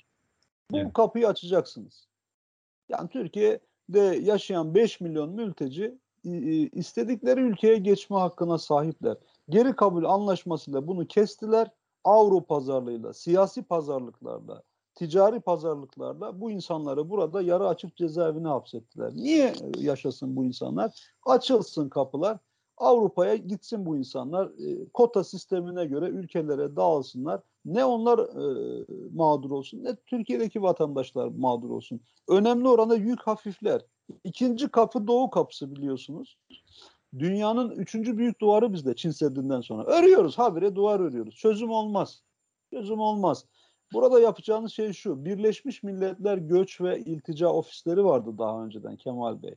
Bu 0.71 0.77
evet. 0.77 0.93
kapıyı 0.93 1.27
açacaksınız. 1.27 2.08
Yani 2.89 3.10
Türkiye'de 3.10 3.99
yaşayan 3.99 4.75
5 4.75 5.01
milyon 5.01 5.29
mülteci 5.29 5.97
istedikleri 6.73 7.39
ülkeye 7.39 7.77
geçme 7.77 8.17
hakkına 8.17 8.58
sahipler. 8.58 9.17
Geri 9.49 9.75
kabul 9.75 10.03
anlaşmasıyla 10.03 10.88
bunu 10.88 11.08
kestiler. 11.08 11.71
Avro 12.03 12.41
pazarlığıyla, 12.41 13.13
siyasi 13.13 13.63
pazarlıklarla, 13.63 14.63
ticari 14.95 15.39
pazarlıklarla 15.39 16.41
bu 16.41 16.51
insanları 16.51 17.10
burada 17.10 17.41
yarı 17.41 17.67
açık 17.67 17.95
cezaevine 17.95 18.47
hapsettiler. 18.47 19.12
Niye 19.15 19.53
yaşasın 19.77 20.36
bu 20.36 20.45
insanlar? 20.45 21.12
Açılsın 21.25 21.89
kapılar. 21.89 22.38
Avrupa'ya 22.77 23.36
gitsin 23.36 23.86
bu 23.86 23.97
insanlar. 23.97 24.45
E, 24.45 24.89
kota 24.93 25.23
sistemine 25.23 25.86
göre 25.86 26.05
ülkelere 26.05 26.75
dağılsınlar. 26.75 27.41
Ne 27.65 27.86
onlar 27.86 28.19
e, 28.19 28.86
mağdur 29.13 29.51
olsun 29.51 29.84
ne 29.84 29.95
Türkiye'deki 29.95 30.62
vatandaşlar 30.62 31.27
mağdur 31.27 31.69
olsun. 31.69 32.01
Önemli 32.27 32.67
oranda 32.67 32.95
yük 32.95 33.21
hafifler. 33.21 33.81
İkinci 34.23 34.67
kapı 34.67 35.08
Doğu 35.08 35.29
kapısı 35.29 35.75
biliyorsunuz. 35.75 36.38
Dünyanın 37.19 37.69
üçüncü 37.69 38.17
büyük 38.17 38.41
duvarı 38.41 38.73
bizde 38.73 38.95
Çin 38.95 39.12
Seddi'nden 39.12 39.62
sonra. 39.62 39.84
Örüyoruz 39.84 40.38
habire 40.38 40.75
duvar 40.75 40.99
örüyoruz. 40.99 41.36
Çözüm 41.36 41.69
olmaz. 41.69 42.23
Çözüm 42.69 42.99
olmaz. 42.99 43.45
Burada 43.95 44.19
yapacağınız 44.19 44.71
şey 44.71 44.93
şu. 44.93 45.25
Birleşmiş 45.25 45.84
Milletler 45.84 46.38
Göç 46.38 46.81
ve 46.81 46.99
İltica 46.99 47.47
Ofisleri 47.47 48.05
vardı 48.05 48.38
daha 48.38 48.65
önceden 48.65 48.95
Kemal 48.95 49.43
Bey. 49.43 49.55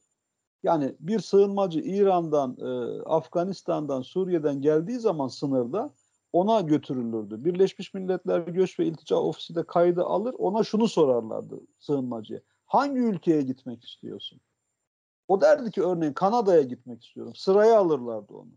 Yani 0.62 0.94
bir 1.00 1.18
sığınmacı 1.20 1.80
İran'dan, 1.80 2.56
e, 2.60 3.02
Afganistan'dan, 3.02 4.02
Suriye'den 4.02 4.62
geldiği 4.62 4.98
zaman 4.98 5.28
sınırda 5.28 5.94
ona 6.32 6.60
götürülürdü. 6.60 7.44
Birleşmiş 7.44 7.94
Milletler 7.94 8.40
Göç 8.40 8.80
ve 8.80 8.86
İltica 8.86 9.16
Ofisi 9.16 9.54
de 9.54 9.62
kaydı 9.62 10.04
alır. 10.04 10.34
Ona 10.38 10.64
şunu 10.64 10.88
sorarlardı 10.88 11.60
sığınmacıya. 11.78 12.40
Hangi 12.66 12.98
ülkeye 12.98 13.42
gitmek 13.42 13.84
istiyorsun? 13.84 14.40
O 15.28 15.40
derdi 15.40 15.70
ki 15.70 15.82
örneğin 15.82 16.12
Kanada'ya 16.12 16.62
gitmek 16.62 17.04
istiyorum. 17.04 17.34
Sıraya 17.34 17.78
alırlardı 17.78 18.34
onu. 18.34 18.50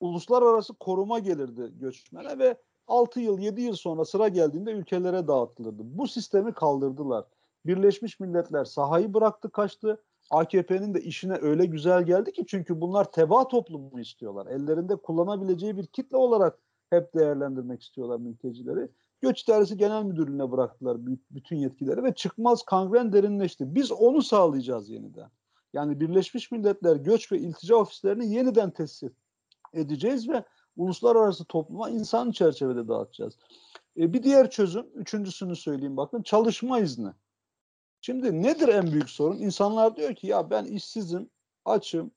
Uluslararası 0.00 0.74
koruma 0.74 1.18
gelirdi 1.18 1.70
göçmene 1.80 2.38
ve 2.38 2.56
6 2.90 3.20
yıl 3.20 3.38
7 3.38 3.62
yıl 3.62 3.74
sonra 3.74 4.04
sıra 4.04 4.28
geldiğinde 4.28 4.70
ülkelere 4.70 5.28
dağıtılırdı. 5.28 5.82
Bu 5.84 6.08
sistemi 6.08 6.54
kaldırdılar. 6.54 7.24
Birleşmiş 7.66 8.20
Milletler 8.20 8.64
sahayı 8.64 9.14
bıraktı 9.14 9.50
kaçtı. 9.50 10.02
AKP'nin 10.30 10.94
de 10.94 11.00
işine 11.00 11.36
öyle 11.40 11.66
güzel 11.66 12.02
geldi 12.02 12.32
ki 12.32 12.44
çünkü 12.48 12.80
bunlar 12.80 13.12
teba 13.12 13.48
toplumu 13.48 14.00
istiyorlar. 14.00 14.46
Ellerinde 14.46 14.96
kullanabileceği 14.96 15.76
bir 15.76 15.86
kitle 15.86 16.16
olarak 16.16 16.58
hep 16.90 17.14
değerlendirmek 17.14 17.82
istiyorlar 17.82 18.16
mültecileri. 18.16 18.88
Göç 19.20 19.42
İdaresi 19.42 19.76
Genel 19.76 20.02
Müdürlüğü'ne 20.02 20.50
bıraktılar 20.50 20.98
bütün 21.30 21.56
yetkileri 21.56 22.04
ve 22.04 22.14
çıkmaz 22.14 22.62
kangren 22.62 23.12
derinleşti. 23.12 23.74
Biz 23.74 23.92
onu 23.92 24.22
sağlayacağız 24.22 24.90
yeniden. 24.90 25.30
Yani 25.72 26.00
Birleşmiş 26.00 26.50
Milletler 26.50 26.96
Göç 26.96 27.32
ve 27.32 27.38
İltica 27.38 27.76
Ofislerini 27.76 28.34
yeniden 28.34 28.70
tesis 28.70 29.12
edeceğiz 29.72 30.28
ve 30.28 30.44
uluslararası 30.76 31.44
topluma 31.44 31.90
insan 31.90 32.30
çerçevede 32.30 32.88
dağıtacağız. 32.88 33.38
E, 33.96 34.12
bir 34.12 34.22
diğer 34.22 34.50
çözüm, 34.50 34.86
üçüncüsünü 34.94 35.56
söyleyeyim 35.56 35.96
bakın, 35.96 36.22
çalışma 36.22 36.80
izni. 36.80 37.10
Şimdi 38.00 38.42
nedir 38.42 38.68
en 38.68 38.92
büyük 38.92 39.10
sorun? 39.10 39.38
İnsanlar 39.38 39.96
diyor 39.96 40.14
ki 40.14 40.26
ya 40.26 40.50
ben 40.50 40.64
işsizim, 40.64 41.30
açım, 41.64 42.10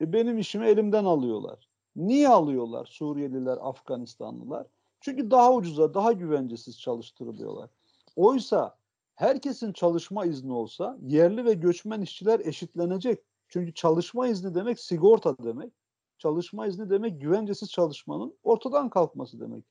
e, 0.00 0.12
benim 0.12 0.38
işimi 0.38 0.66
elimden 0.66 1.04
alıyorlar. 1.04 1.68
Niye 1.96 2.28
alıyorlar 2.28 2.86
Suriyeliler, 2.86 3.58
Afganistanlılar? 3.60 4.66
Çünkü 5.00 5.30
daha 5.30 5.54
ucuza, 5.54 5.94
daha 5.94 6.12
güvencesiz 6.12 6.80
çalıştırılıyorlar. 6.80 7.70
Oysa 8.16 8.76
herkesin 9.14 9.72
çalışma 9.72 10.24
izni 10.26 10.52
olsa 10.52 10.98
yerli 11.02 11.44
ve 11.44 11.54
göçmen 11.54 12.00
işçiler 12.00 12.40
eşitlenecek. 12.40 13.18
Çünkü 13.48 13.74
çalışma 13.74 14.28
izni 14.28 14.54
demek 14.54 14.80
sigorta 14.80 15.38
demek. 15.38 15.72
Çalışma 16.18 16.66
izni 16.66 16.90
demek 16.90 17.20
güvencesiz 17.20 17.70
çalışmanın 17.70 18.38
ortadan 18.42 18.90
kalkması 18.90 19.40
demek. 19.40 19.64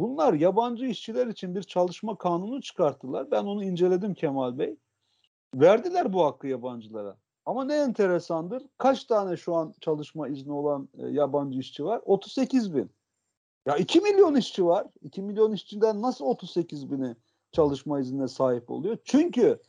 Bunlar 0.00 0.32
yabancı 0.32 0.86
işçiler 0.86 1.26
için 1.26 1.54
bir 1.54 1.62
çalışma 1.62 2.18
kanunu 2.18 2.62
çıkarttılar. 2.62 3.30
Ben 3.30 3.44
onu 3.44 3.64
inceledim 3.64 4.14
Kemal 4.14 4.58
Bey. 4.58 4.76
Verdiler 5.54 6.12
bu 6.12 6.24
hakkı 6.24 6.46
yabancılara. 6.46 7.16
Ama 7.46 7.64
ne 7.64 7.74
enteresandır. 7.74 8.62
Kaç 8.78 9.04
tane 9.04 9.36
şu 9.36 9.54
an 9.54 9.74
çalışma 9.80 10.28
izni 10.28 10.52
olan 10.52 10.88
e, 10.98 11.06
yabancı 11.06 11.58
işçi 11.58 11.84
var? 11.84 12.00
38 12.04 12.74
bin. 12.74 12.90
Ya 13.66 13.76
2 13.76 14.00
milyon 14.00 14.34
işçi 14.34 14.66
var. 14.66 14.86
2 15.02 15.22
milyon 15.22 15.52
işçiden 15.52 16.02
nasıl 16.02 16.24
38 16.24 16.90
bini 16.90 17.16
çalışma 17.52 18.00
iznine 18.00 18.28
sahip 18.28 18.70
oluyor? 18.70 18.98
Çünkü 19.04 19.60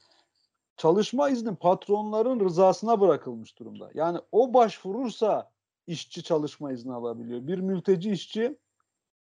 çalışma 0.78 1.30
izni 1.30 1.56
patronların 1.56 2.40
rızasına 2.40 3.02
bırakılmış 3.02 3.60
durumda. 3.60 3.90
Yani 3.94 4.20
o 4.32 4.54
başvurursa 4.54 5.51
işçi 5.88 6.24
çalışma 6.24 6.72
izni 6.72 6.94
alabiliyor. 6.94 7.48
Bir 7.48 7.60
mülteci 7.60 8.12
işçi, 8.12 8.58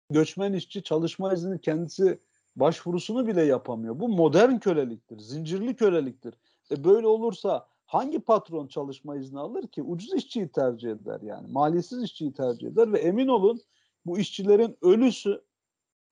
göçmen 0.09 0.53
işçi 0.53 0.83
çalışma 0.83 1.33
izni 1.33 1.61
kendisi 1.61 2.19
başvurusunu 2.55 3.27
bile 3.27 3.41
yapamıyor. 3.41 3.99
Bu 3.99 4.09
modern 4.09 4.57
köleliktir, 4.57 5.19
zincirli 5.19 5.75
köleliktir. 5.75 6.33
E 6.71 6.83
böyle 6.83 7.07
olursa 7.07 7.67
hangi 7.85 8.19
patron 8.19 8.67
çalışma 8.67 9.15
izni 9.15 9.39
alır 9.39 9.67
ki? 9.67 9.83
Ucuz 9.83 10.13
işçiyi 10.13 10.47
tercih 10.47 10.89
eder 10.89 11.21
yani. 11.21 11.47
Maliyetsiz 11.47 12.03
işçiyi 12.03 12.33
tercih 12.33 12.67
eder 12.67 12.93
ve 12.93 12.99
emin 12.99 13.27
olun 13.27 13.61
bu 14.05 14.19
işçilerin 14.19 14.77
ölüsü 14.81 15.41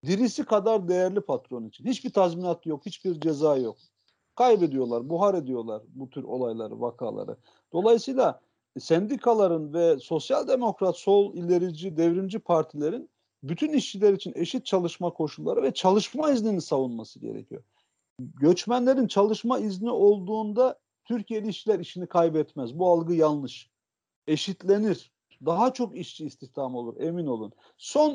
dirisi 0.06 0.46
kadar 0.46 0.88
değerli 0.88 1.22
patron 1.22 1.66
için. 1.66 1.86
Hiçbir 1.86 2.10
tazminat 2.10 2.66
yok, 2.66 2.86
hiçbir 2.86 3.22
ceza 3.22 3.58
yok. 3.58 3.78
Kaybediyorlar, 4.36 5.10
buhar 5.10 5.34
ediyorlar 5.34 5.82
bu 5.88 6.10
tür 6.10 6.24
olayları, 6.24 6.82
vakaları. 6.82 7.38
Dolayısıyla 7.74 8.42
sendikaların 8.80 9.74
ve 9.74 10.00
sosyal 10.00 10.48
demokrat, 10.48 10.98
sol, 10.98 11.34
ilerici, 11.34 11.98
devrimci 11.98 12.40
partilerin 12.40 13.10
bütün 13.44 13.74
işçiler 13.74 14.14
için 14.14 14.34
eşit 14.36 14.66
çalışma 14.66 15.14
koşulları 15.14 15.64
ve 15.64 15.74
çalışma 15.74 16.32
iznini 16.32 16.62
savunması 16.62 17.20
gerekiyor. 17.20 17.64
Göçmenlerin 18.20 19.08
çalışma 19.08 19.60
izni 19.60 19.92
olduğunda 19.92 20.80
Türkiye'li 21.06 21.48
işçiler 21.48 21.80
işini 21.80 22.08
kaybetmez. 22.08 22.80
Bu 22.80 22.90
algı 22.92 23.14
yanlış. 23.14 23.70
Eşitlenir. 24.28 25.12
Daha 25.46 25.74
çok 25.74 25.98
işçi 25.98 26.26
istihdam 26.26 26.76
olur 26.76 27.02
emin 27.02 27.28
olun. 27.28 27.52
Son 27.78 28.12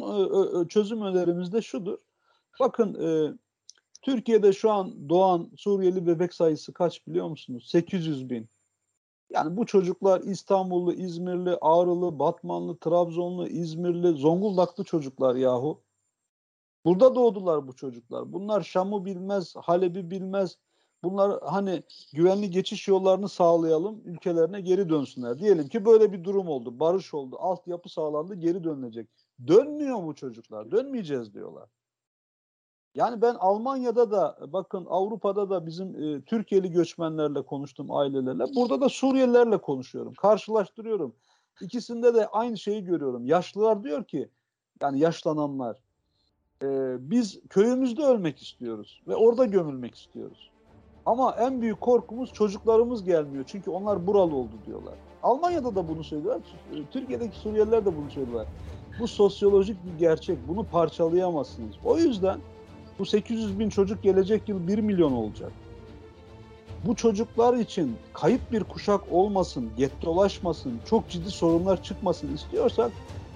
e, 0.64 0.68
çözüm 0.68 1.02
önerimiz 1.02 1.52
de 1.52 1.62
şudur. 1.62 1.98
Bakın 2.60 2.94
e, 2.94 3.32
Türkiye'de 4.02 4.52
şu 4.52 4.70
an 4.70 5.08
doğan 5.08 5.50
Suriyeli 5.56 6.06
bebek 6.06 6.34
sayısı 6.34 6.72
kaç 6.72 7.06
biliyor 7.06 7.28
musunuz? 7.28 7.68
800 7.70 8.30
bin. 8.30 8.48
Yani 9.34 9.56
bu 9.56 9.66
çocuklar 9.66 10.20
İstanbullu, 10.20 10.92
İzmirli, 10.92 11.56
Ağrılı, 11.60 12.18
Batmanlı, 12.18 12.78
Trabzonlu, 12.78 13.48
İzmirli, 13.48 14.08
Zonguldaklı 14.08 14.84
çocuklar 14.84 15.34
yahu. 15.34 15.82
Burada 16.84 17.14
doğdular 17.14 17.68
bu 17.68 17.76
çocuklar. 17.76 18.32
Bunlar 18.32 18.62
Şam'ı 18.62 19.04
bilmez, 19.04 19.54
Halep'i 19.56 20.10
bilmez. 20.10 20.58
Bunlar 21.04 21.40
hani 21.42 21.82
güvenli 22.12 22.50
geçiş 22.50 22.88
yollarını 22.88 23.28
sağlayalım, 23.28 24.02
ülkelerine 24.04 24.60
geri 24.60 24.88
dönsünler. 24.88 25.38
Diyelim 25.38 25.68
ki 25.68 25.84
böyle 25.84 26.12
bir 26.12 26.24
durum 26.24 26.48
oldu, 26.48 26.80
barış 26.80 27.14
oldu, 27.14 27.36
altyapı 27.38 27.88
sağlandı, 27.88 28.34
geri 28.34 28.64
dönülecek. 28.64 29.08
Dönmüyor 29.46 29.96
mu 30.02 30.14
çocuklar? 30.14 30.70
Dönmeyeceğiz 30.70 31.34
diyorlar. 31.34 31.68
Yani 32.94 33.22
ben 33.22 33.34
Almanya'da 33.34 34.10
da 34.10 34.38
bakın 34.46 34.86
Avrupa'da 34.90 35.50
da 35.50 35.66
bizim 35.66 36.04
e, 36.04 36.20
Türkiye'li 36.20 36.70
göçmenlerle 36.70 37.42
konuştum 37.42 37.90
ailelerle. 37.90 38.44
Burada 38.56 38.80
da 38.80 38.88
Suriyelilerle 38.88 39.58
konuşuyorum. 39.58 40.14
Karşılaştırıyorum. 40.14 41.14
İkisinde 41.60 42.14
de 42.14 42.26
aynı 42.26 42.58
şeyi 42.58 42.84
görüyorum. 42.84 43.26
Yaşlılar 43.26 43.84
diyor 43.84 44.04
ki 44.04 44.28
yani 44.82 44.98
yaşlananlar 44.98 45.76
e, 46.62 46.96
biz 47.10 47.40
köyümüzde 47.48 48.02
ölmek 48.02 48.42
istiyoruz 48.42 49.02
ve 49.08 49.16
orada 49.16 49.44
gömülmek 49.44 49.94
istiyoruz. 49.94 50.50
Ama 51.06 51.36
en 51.38 51.62
büyük 51.62 51.80
korkumuz 51.80 52.32
çocuklarımız 52.32 53.04
gelmiyor. 53.04 53.44
Çünkü 53.46 53.70
onlar 53.70 54.06
buralı 54.06 54.36
oldu 54.36 54.52
diyorlar. 54.66 54.94
Almanya'da 55.22 55.74
da 55.74 55.88
bunu 55.88 56.04
söylüyorlar. 56.04 56.42
Türkiye'deki 56.90 57.36
Suriyeliler 57.36 57.84
de 57.84 57.96
bunu 57.96 58.10
söylüyorlar. 58.10 58.48
Bu 59.00 59.08
sosyolojik 59.08 59.76
bir 59.84 59.98
gerçek. 59.98 60.38
Bunu 60.48 60.64
parçalayamazsınız. 60.64 61.74
O 61.84 61.98
yüzden 61.98 62.38
bu 63.02 63.06
800 63.06 63.58
bin 63.58 63.68
çocuk 63.68 64.02
gelecek 64.02 64.48
yıl 64.48 64.68
1 64.68 64.78
milyon 64.78 65.12
olacak. 65.12 65.52
Bu 66.86 66.96
çocuklar 66.96 67.54
için 67.54 67.96
kayıp 68.12 68.52
bir 68.52 68.64
kuşak 68.64 69.00
olmasın, 69.10 69.70
gettolaşmasın, 69.76 70.80
çok 70.90 71.08
ciddi 71.08 71.30
sorunlar 71.30 71.82
çıkmasın 71.82 72.34
istiyorsak 72.34 72.92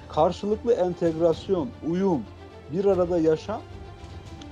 karşılıklı 0.09 0.73
entegrasyon, 0.73 1.69
uyum, 1.89 2.23
bir 2.73 2.85
arada 2.85 3.19
yaşam 3.19 3.61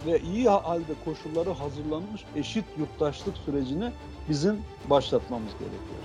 ve 0.06 0.20
iyi 0.20 0.48
halde 0.48 0.92
koşulları 1.04 1.50
hazırlanmış 1.50 2.24
eşit 2.36 2.64
yurttaşlık 2.78 3.36
sürecini 3.36 3.92
bizim 4.28 4.58
başlatmamız 4.90 5.52
gerekiyor. 5.52 6.04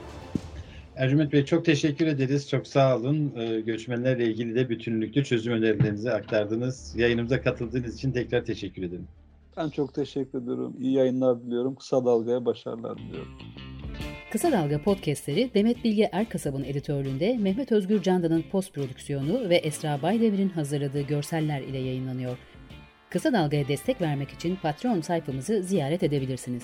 Ercüment 1.00 1.34
Bey 1.34 1.46
çok 1.46 1.66
teşekkür 1.66 2.08
ederiz. 2.08 2.50
Çok 2.50 2.68
sağ 2.68 2.98
olun. 2.98 3.34
Ee, 3.38 3.60
göçmenlerle 3.60 4.26
ilgili 4.26 4.56
de 4.56 4.70
bütünlüklü 4.70 5.24
çözüm 5.24 5.54
önerilerinizi 5.54 6.12
aktardınız. 6.12 6.96
Yayınımıza 6.96 7.42
katıldığınız 7.42 7.96
için 7.96 8.12
tekrar 8.12 8.46
teşekkür 8.46 8.84
ederim. 8.84 9.08
Ben 9.58 9.70
çok 9.70 9.94
teşekkür 9.94 10.42
ediyorum. 10.42 10.76
İyi 10.80 10.94
yayınlar 10.94 11.42
diliyorum. 11.42 11.76
Kısa 11.76 12.06
Dalga'ya 12.06 12.46
başarılar 12.46 12.98
diliyorum. 12.98 13.32
Kısa 14.32 14.52
Dalga 14.52 14.84
podcastleri 14.84 15.52
Demet 15.54 15.84
Bilge 15.84 16.10
Erkasab'ın 16.12 16.64
editörlüğünde 16.64 17.38
Mehmet 17.38 17.72
Özgür 17.72 18.02
Candan'ın 18.02 18.44
post 18.52 18.74
prodüksiyonu 18.74 19.50
ve 19.50 19.56
Esra 19.56 20.02
Baydemir'in 20.02 20.50
hazırladığı 20.50 21.02
görseller 21.02 21.62
ile 21.62 21.78
yayınlanıyor. 21.78 22.38
Kısa 23.10 23.34
Dalga'ya 23.34 23.68
destek 23.68 24.02
vermek 24.02 24.30
için 24.30 24.56
Patreon 24.56 25.02
sayfamızı 25.02 25.64
ziyaret 25.64 26.04
edebilirsiniz. 26.04 26.64